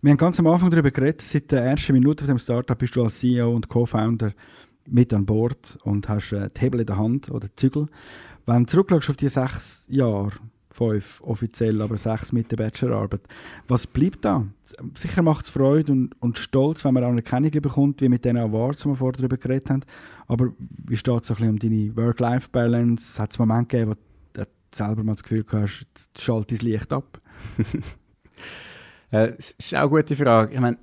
Wir 0.00 0.10
haben 0.10 0.18
ganz 0.18 0.40
am 0.40 0.48
Anfang 0.48 0.70
darüber 0.70 0.90
geredet, 0.90 1.20
seit 1.20 1.52
der 1.52 1.62
ersten 1.62 1.92
Minute 1.92 2.24
von 2.24 2.34
dem 2.34 2.38
Startup 2.40 2.76
bist 2.76 2.96
du 2.96 3.04
als 3.04 3.20
CEO 3.20 3.54
und 3.54 3.68
Co-Founder 3.68 4.32
mit 4.88 5.14
an 5.14 5.26
Bord 5.26 5.78
und 5.84 6.08
hast 6.08 6.32
äh, 6.32 6.50
die 6.50 6.60
Hebel 6.60 6.80
in 6.80 6.86
der 6.86 6.98
Hand 6.98 7.30
oder 7.30 7.48
die 7.48 7.56
Zügel. 7.56 7.86
Wenn 8.46 8.64
du 8.64 8.70
zurückschaust 8.70 9.10
auf 9.10 9.16
die 9.16 9.28
sechs 9.28 9.86
Jahre, 9.88 10.32
fünf 10.70 11.20
offiziell, 11.22 11.80
aber 11.80 11.96
sechs 11.96 12.32
mit 12.32 12.50
der 12.50 12.56
Bachelorarbeit, 12.56 13.22
was 13.68 13.86
bleibt 13.86 14.24
da? 14.24 14.46
Sicher 14.94 15.22
macht 15.22 15.44
es 15.44 15.50
Freude 15.50 15.92
und, 15.92 16.20
und 16.20 16.38
Stolz, 16.38 16.84
wenn 16.84 16.94
man 16.94 17.04
Anerkennung 17.04 17.50
bekommt, 17.50 18.00
wie 18.00 18.08
mit 18.08 18.24
den 18.24 18.38
Awards, 18.38 18.82
die 18.82 18.88
wir 18.88 18.96
vorher 18.96 19.12
darüber 19.12 19.36
geredet 19.36 19.70
haben. 19.70 19.84
Aber 20.26 20.52
wie 20.58 20.96
steht 20.96 21.22
es 21.22 21.28
so 21.28 21.34
um 21.34 21.58
deine 21.58 21.94
Work-Life-Balance? 21.96 23.22
Hat 23.22 23.32
es 23.32 23.38
Momente 23.38 23.76
gegeben, 23.76 23.92
wo 23.92 24.40
du 24.40 24.46
selber 24.74 25.04
mal 25.04 25.12
das 25.12 25.22
Gefühl 25.22 25.44
hast, 25.52 25.86
jetzt 25.94 26.20
schalt 26.20 26.50
dein 26.50 26.58
Licht 26.58 26.92
ab? 26.92 27.20
äh, 29.10 29.32
das 29.36 29.52
ist 29.52 29.74
auch 29.74 29.80
eine 29.80 29.88
gute 29.90 30.16
Frage. 30.16 30.54
Ich 30.54 30.60
meine, 30.60 30.78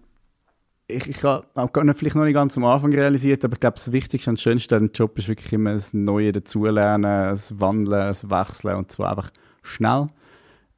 ich, 0.90 1.08
ich 1.08 1.24
habe 1.24 1.46
vielleicht 1.94 2.16
noch 2.16 2.26
nicht 2.26 2.34
ganz 2.34 2.58
am 2.58 2.66
Anfang 2.66 2.92
realisiert, 2.94 3.46
aber 3.46 3.54
ich 3.54 3.60
glaube, 3.60 3.76
das 3.76 3.92
Wichtigste 3.92 4.30
und 4.30 4.38
das 4.38 4.44
Schönste 4.44 4.76
an 4.76 4.88
dem 4.88 4.92
Job 4.94 5.18
ist 5.18 5.28
wirklich 5.28 5.54
immer 5.54 5.74
das 5.74 5.94
Neue 5.94 6.32
dazulernen, 6.32 7.04
das 7.04 7.60
Wandeln, 7.60 8.08
das 8.08 8.30
Wechseln 8.30 8.76
und 8.76 8.92
zwar 8.92 9.12
einfach 9.12 9.32
schnell. 9.62 10.08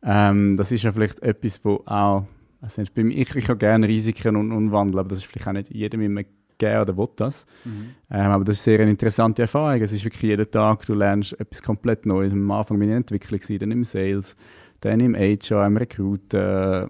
Ähm, 0.03 0.57
das 0.57 0.71
ist 0.71 0.83
ja 0.83 0.91
vielleicht 0.91 1.21
etwas, 1.21 1.63
wo 1.63 1.81
auch, 1.85 2.25
also 2.61 2.83
bei 2.93 3.03
mir, 3.03 3.17
ich, 3.17 3.35
ich 3.35 3.47
habe 3.47 3.57
gerne 3.57 3.87
Risiken 3.87 4.35
und, 4.35 4.51
und 4.51 4.71
Wandel, 4.71 4.99
aber 4.99 5.09
das 5.09 5.19
ist 5.19 5.25
vielleicht 5.25 5.47
auch 5.47 5.53
nicht 5.53 5.73
jedem 5.73 6.01
immer 6.01 6.23
gerne 6.57 6.81
oder 6.81 6.97
will 6.97 7.09
das. 7.15 7.45
Mhm. 7.63 7.95
Ähm, 8.11 8.31
aber 8.31 8.43
das 8.43 8.57
ist 8.57 8.63
sehr 8.63 8.79
eine 8.79 8.91
interessante 8.91 9.43
Erfahrung. 9.43 9.81
Es 9.81 9.91
ist 9.91 10.03
wirklich 10.03 10.23
jeden 10.23 10.49
Tag, 10.49 10.85
du 10.85 10.93
lernst 10.93 11.39
etwas 11.39 11.61
komplett 11.61 12.05
Neues. 12.05 12.33
Am 12.33 12.51
Anfang 12.51 12.77
bin 12.79 12.89
ich 12.89 12.93
in 12.93 12.97
Entwicklung, 12.97 13.59
dann 13.59 13.71
im 13.71 13.83
Sales, 13.83 14.35
dann 14.81 14.99
im 14.99 15.15
HR, 15.15 15.65
im 15.65 15.77
Recruit, 15.77 16.33
äh, 16.33 16.87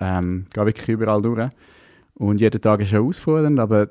ähm, 0.00 0.46
gehe 0.52 0.66
wirklich 0.66 0.88
überall 0.88 1.22
durch. 1.22 1.50
Und 2.14 2.40
jeder 2.40 2.60
Tag 2.60 2.80
ist 2.80 2.92
herausfordernd, 2.92 3.58
aber 3.58 3.88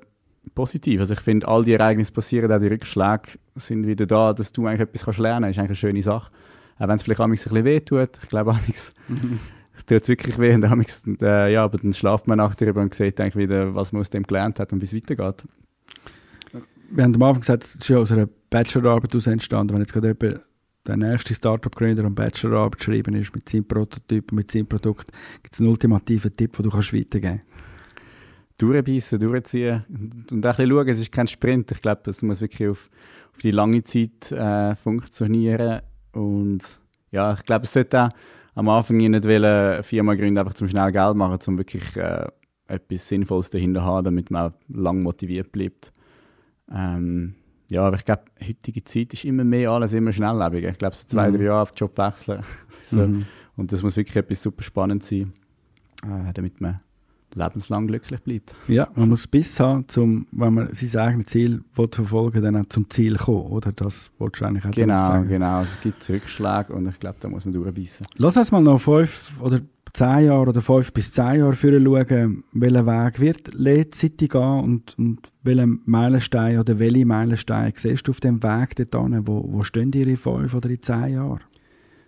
positiv. 0.56 1.00
Also 1.00 1.14
ich 1.14 1.22
finde, 1.22 1.48
all 1.48 1.64
die 1.64 1.74
Ereignisse 1.74 2.12
passieren, 2.12 2.52
auch 2.52 2.60
die 2.60 2.68
Rückschläge 2.68 3.32
sind 3.56 3.86
wieder 3.86 4.06
da, 4.06 4.34
dass 4.34 4.52
du 4.52 4.66
eigentlich 4.66 4.82
etwas 4.82 5.06
kannst 5.06 5.20
lernen 5.20 5.44
kannst. 5.44 5.58
ist 5.58 5.60
eigentlich 5.60 5.70
eine 5.70 5.76
schöne 5.76 6.02
Sache. 6.02 6.32
Auch 6.78 6.88
wenn 6.88 6.96
es 6.96 7.04
vielleicht 7.04 7.22
ein 7.22 7.32
bisschen 7.32 7.66
weh 7.66 7.80
tut. 7.80 8.10
Ich 8.24 8.30
glaube, 8.30 8.52
amigs 8.52 8.94
tut 9.86 10.02
es 10.02 10.08
wirklich 10.08 10.40
weh. 10.40 10.54
Und 10.54 10.66
amigs, 10.66 11.04
äh, 11.22 11.54
ja, 11.54 11.64
aber 11.64 11.78
dann 11.78 11.94
schlaft 11.94 12.28
man 12.28 12.38
nachher 12.38 12.56
darüber 12.58 12.82
und 12.82 12.94
sieht 12.94 13.20
eigentlich 13.20 13.36
wieder, 13.36 13.76
was 13.76 13.92
man 13.92 14.02
aus 14.02 14.10
dem 14.10 14.24
gelernt 14.24 14.60
hat 14.60 14.74
und 14.74 14.82
wie 14.82 14.86
es 14.86 14.96
weitergeht. 14.96 15.44
Wir 16.90 17.04
haben 17.04 17.16
am 17.16 17.24
Anfang 17.24 17.42
gesagt, 17.42 17.64
es 17.64 17.76
ist 17.76 17.88
ja 17.88 17.98
aus 17.98 18.12
einer 18.12 18.28
Bachelorarbeit 18.50 19.16
aus 19.16 19.28
entstanden. 19.28 19.74
Wenn 19.74 19.82
jetzt 19.82 19.94
gerade 19.94 20.16
jemand 20.20 20.46
der 20.88 20.98
nächste 20.98 21.36
Startup-Gründer 21.36 22.06
und 22.06 22.16
Bachelorarbeit 22.16 22.80
geschrieben 22.80 23.14
ist 23.14 23.34
mit 23.36 23.48
seinem 23.48 23.66
Prototyp, 23.66 24.32
mit 24.32 24.52
seinem 24.52 24.68
Produkt, 24.68 25.12
gibt 25.44 25.54
es 25.54 25.62
einen 25.62 25.70
ultimativen 25.70 26.36
Tipp, 26.36 26.58
den 26.58 26.64
du 26.64 26.70
kannst 26.72 26.94
weitergeben 26.94 27.42
kannst? 27.46 27.51
Durchbeissen, 28.62 29.20
durchziehen 29.20 29.86
und, 29.90 30.32
und 30.32 30.46
ein 30.46 30.52
bisschen 30.52 30.70
schauen, 30.70 30.88
es 30.88 31.00
ist 31.00 31.12
kein 31.12 31.28
Sprint. 31.28 31.72
Ich 31.72 31.82
glaube, 31.82 32.10
es 32.10 32.22
muss 32.22 32.42
wirklich 32.42 32.70
auf, 32.70 32.90
auf 33.34 33.40
die 33.42 33.52
lange 33.52 33.84
Zeit 33.84 34.32
äh, 34.32 34.76
funktionieren 34.76 35.82
und 36.14 36.62
ja, 37.12 37.34
ich 37.34 37.44
glaube, 37.44 37.64
es 37.64 37.74
sollte 37.74 38.04
auch 38.04 38.10
am 38.56 38.70
Anfang 38.70 38.98
nicht 38.98 39.26
eine 39.26 39.84
Firma 39.84 40.14
gründen, 40.14 40.38
einfach 40.38 40.54
zum 40.54 40.68
schnell 40.68 40.92
Geld 40.92 41.16
machen, 41.16 41.40
um 41.48 41.58
wirklich 41.58 41.96
äh, 41.98 42.28
etwas 42.68 43.08
Sinnvolles 43.08 43.50
dahinter 43.50 43.82
zu 43.82 43.86
haben, 43.86 44.06
damit 44.06 44.32
man 44.32 44.52
auch 44.52 44.56
lang 44.68 45.02
motiviert 45.02 45.52
bleibt. 45.52 45.92
Ähm, 46.72 47.36
ja, 47.70 47.84
aber 47.84 47.96
ich 47.96 48.06
glaube, 48.06 48.24
heutige 48.46 48.84
Zeit 48.84 49.14
ist 49.14 49.26
immer 49.26 49.44
mehr 49.44 49.72
alles 49.72 49.94
immer 49.94 50.12
schnelllebiger. 50.12 50.70
Ich 50.70 50.78
glaube, 50.78 50.96
so 50.96 51.08
zwei, 51.08 51.30
mhm. 51.30 51.38
drei 51.38 51.44
Jahre 51.44 51.62
auf 51.62 51.72
den 51.72 51.78
Job 51.78 51.98
wechseln. 51.98 52.44
so. 52.70 53.08
mhm. 53.08 53.26
Und 53.56 53.72
das 53.72 53.82
muss 53.84 53.98
wirklich 53.98 54.16
etwas 54.16 54.42
super 54.42 54.64
spannend 54.64 55.04
sein, 55.04 55.34
äh, 56.04 56.34
damit 56.34 56.60
man 56.60 56.82
lebenslang 57.36 57.88
glücklich 57.88 58.20
bleibt. 58.22 58.54
Ja, 58.68 58.88
man 58.96 59.10
muss 59.10 59.28
Biss 59.28 59.60
haben, 59.60 59.88
zum, 59.88 60.28
wenn 60.32 60.54
man 60.54 60.74
sein 60.74 61.02
eigenes 61.02 61.26
Ziel 61.28 61.64
verfolgen 61.74 62.42
dann 62.42 62.58
auch 62.58 62.66
zum 62.68 62.90
Ziel 62.90 63.16
kommen, 63.18 63.48
oder? 63.48 63.72
Das 63.72 64.12
wolltest 64.18 64.42
du 64.42 64.46
eigentlich 64.46 64.66
auch 64.66 64.72
Genau, 64.72 65.02
sagen. 65.02 65.28
genau. 65.28 65.62
Es 65.62 65.80
gibt 65.82 66.08
Rückschläge 66.10 66.74
und 66.74 66.88
ich 66.88 67.00
glaube, 67.00 67.18
da 67.20 67.30
muss 67.30 67.46
man 67.46 67.54
durchbeissen. 67.54 68.06
Lass 68.18 68.38
uns 68.38 68.52
mal 68.52 68.62
noch 68.62 68.80
fünf 68.80 69.32
oder 69.42 69.60
zehn 69.94 70.26
Jahre 70.26 70.50
oder 70.50 70.62
fünf 70.62 70.94
bis 70.94 71.12
zehn 71.12 71.40
Jahre 71.40 71.54
für 71.54 71.80
schauen, 71.82 72.44
welcher 72.54 72.86
Weg 72.86 73.20
wird 73.20 73.54
Late 73.54 73.90
City 73.94 74.28
gehen 74.28 74.42
und, 74.64 74.98
und 74.98 75.20
welchen 75.44 75.82
Meilenstein 75.86 76.60
oder 76.60 76.80
welche 76.80 77.06
Meilensteine 77.06 77.74
siehst 77.76 78.08
du 78.08 78.12
auf 78.12 78.20
dem 78.20 78.42
Weg 78.42 78.76
dorthin? 78.92 79.28
Wo, 79.28 79.44
wo 79.48 79.64
stehen 79.64 79.92
in 79.92 80.18
fünf 80.18 80.54
oder 80.54 80.70
in 80.70 80.82
zehn 80.82 81.14
Jahren? 81.14 81.40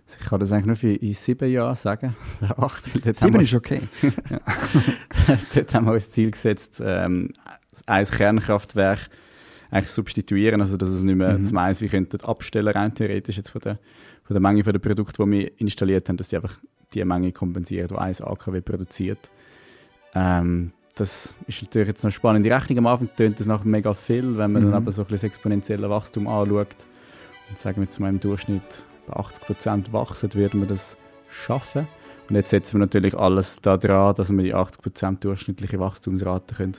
Ich 0.06 0.26
kann 0.26 0.38
das 0.38 0.52
eigentlich 0.52 0.66
nur 0.66 0.76
für 0.76 0.92
in 0.92 1.14
sieben 1.14 1.50
Jahren 1.50 1.76
sagen. 1.76 2.14
Acht, 2.56 2.84
sieben 2.84 3.40
ist 3.40 3.54
okay. 3.54 3.80
dort 5.54 5.74
haben 5.74 5.86
wir 5.86 5.92
uns 5.92 6.10
Ziel 6.10 6.30
gesetzt, 6.30 6.82
ähm, 6.84 7.30
ein 7.86 8.04
Kernkraftwerk 8.04 9.08
eigentlich 9.70 9.90
substituieren, 9.90 10.60
also 10.60 10.76
dass 10.76 10.90
es 10.90 11.02
nicht 11.02 11.16
mehr 11.16 11.38
mhm. 11.38 11.44
zum 11.44 11.58
eins 11.58 11.80
wie 11.80 11.88
könnten 11.88 12.20
abstellen 12.20 12.72
rein 12.72 12.94
theoretisch 12.94 13.38
jetzt 13.38 13.50
von 13.50 13.60
der, 13.60 13.78
von 14.22 14.34
der 14.34 14.40
Menge 14.40 14.62
der 14.62 14.78
Produkte, 14.78 15.24
die 15.24 15.30
wir 15.30 15.60
installiert 15.60 16.08
haben, 16.08 16.16
dass 16.16 16.30
sie 16.30 16.36
einfach 16.36 16.58
die 16.92 17.04
Menge 17.04 17.32
kompensieren, 17.32 17.88
die 17.88 17.96
ein 17.96 18.14
AKW 18.14 18.60
produziert. 18.60 19.30
Ähm, 20.14 20.72
das 20.94 21.34
ist 21.48 21.62
natürlich 21.62 21.88
jetzt 21.88 22.04
noch 22.04 22.12
spannend. 22.12 22.44
Die 22.46 22.50
Rechnung 22.50 22.78
am 22.78 22.86
Anfang 22.86 23.08
tönt 23.16 23.40
das 23.40 23.46
nach 23.46 23.64
mega 23.64 23.94
viel, 23.94 24.38
wenn 24.38 24.52
man 24.52 24.62
mhm. 24.62 24.66
dann 24.66 24.74
aber 24.74 24.92
so 24.92 25.02
ein 25.02 25.06
bisschen 25.06 25.28
das 25.28 25.36
exponentielle 25.36 25.90
Wachstum 25.90 26.28
anschaut. 26.28 26.76
Und 27.50 27.58
sagen 27.58 27.78
wir 27.78 27.84
jetzt 27.84 27.98
mal 27.98 28.10
im 28.10 28.20
Durchschnitt 28.20 28.84
bei 29.06 29.14
80 29.14 29.44
Prozent 29.44 29.92
wachsen, 29.92 30.32
würden 30.34 30.60
wir 30.60 30.68
das 30.68 30.96
schaffen. 31.28 31.86
Und 32.28 32.36
jetzt 32.36 32.50
setzen 32.50 32.74
wir 32.74 32.80
natürlich 32.80 33.14
alles 33.16 33.60
daran, 33.60 34.14
dass 34.14 34.32
wir 34.32 34.42
die 34.42 34.54
80 34.54 34.82
Prozent 34.82 35.24
durchschnittliche 35.24 35.78
Wachstumsrate 35.78 36.54
können 36.54 36.76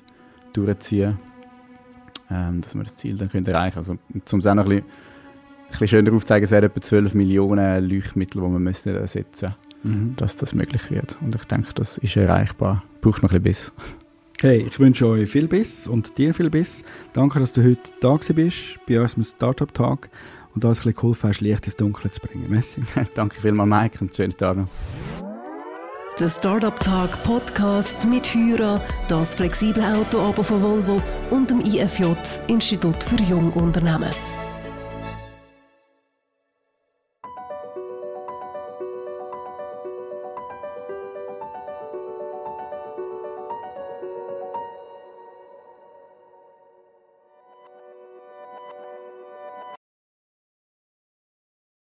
durchziehen 0.53 1.19
können, 2.27 2.55
ähm, 2.55 2.61
dass 2.61 2.75
wir 2.75 2.83
das 2.83 2.95
Ziel 2.95 3.17
dann 3.17 3.29
können 3.29 3.45
erreichen 3.45 3.83
können. 3.83 3.99
Also, 4.13 4.33
um 4.33 4.39
es 4.39 4.47
auch 4.47 4.55
noch 4.55 4.63
ein 4.63 4.69
bisschen, 4.69 4.85
ein 4.85 5.69
bisschen 5.69 5.87
schöner 5.87 6.13
aufzuzeigen, 6.13 6.45
es 6.45 6.51
wären 6.51 6.63
etwa 6.65 6.81
12 6.81 7.13
Millionen 7.13 7.89
Leuchtmittel, 7.89 8.41
die 8.41 8.47
wir 8.47 8.59
müssen 8.59 8.95
ersetzen 8.95 9.53
müssen, 9.83 10.09
mhm. 10.09 10.15
dass 10.15 10.35
das 10.35 10.53
möglich 10.53 10.89
wird. 10.89 11.17
Und 11.21 11.35
ich 11.35 11.45
denke, 11.45 11.73
das 11.75 11.97
ist 11.99 12.15
erreichbar. 12.15 12.83
Braucht 13.01 13.21
noch 13.21 13.31
ein 13.31 13.43
bisschen 13.43 13.73
Biss. 13.73 13.95
Hey, 14.41 14.65
ich 14.67 14.79
wünsche 14.79 15.07
euch 15.07 15.29
viel 15.29 15.47
Biss 15.47 15.87
und 15.87 16.17
dir 16.17 16.33
viel 16.33 16.49
Biss. 16.49 16.83
Danke, 17.13 17.39
dass 17.39 17.53
du 17.53 17.63
heute 17.63 17.81
da 18.01 18.17
bist 18.33 18.79
bei 18.87 18.99
unserem 18.99 19.23
Startup-Tag 19.23 20.09
und 20.55 20.65
uns 20.65 20.79
ein 20.79 20.83
bisschen 20.83 20.95
geholfen 20.95 21.29
hast, 21.29 21.41
Licht 21.41 21.65
ins 21.65 21.75
Dunkel 21.75 22.11
zu 22.11 22.21
bringen. 22.21 22.49
Messi. 22.49 22.81
Danke 23.15 23.41
vielmals, 23.41 23.69
Mike, 23.69 23.97
und 24.01 24.15
schönen 24.15 24.35
Tag 24.35 24.57
noch. 24.57 24.67
Der 26.17 26.29
Startup 26.29 26.79
Tag 26.79 27.21
Podcast 27.23 28.07
mit 28.07 28.33
Hyra, 28.33 28.81
das 29.09 29.35
flexible 29.35 29.83
Auto 29.83 30.43
von 30.43 30.61
Volvo 30.61 31.01
und 31.29 31.51
dem 31.51 31.59
IFJ 31.59 32.05
Institut 32.47 33.03
für 33.03 33.21
Jungunternehmen. 33.21 34.11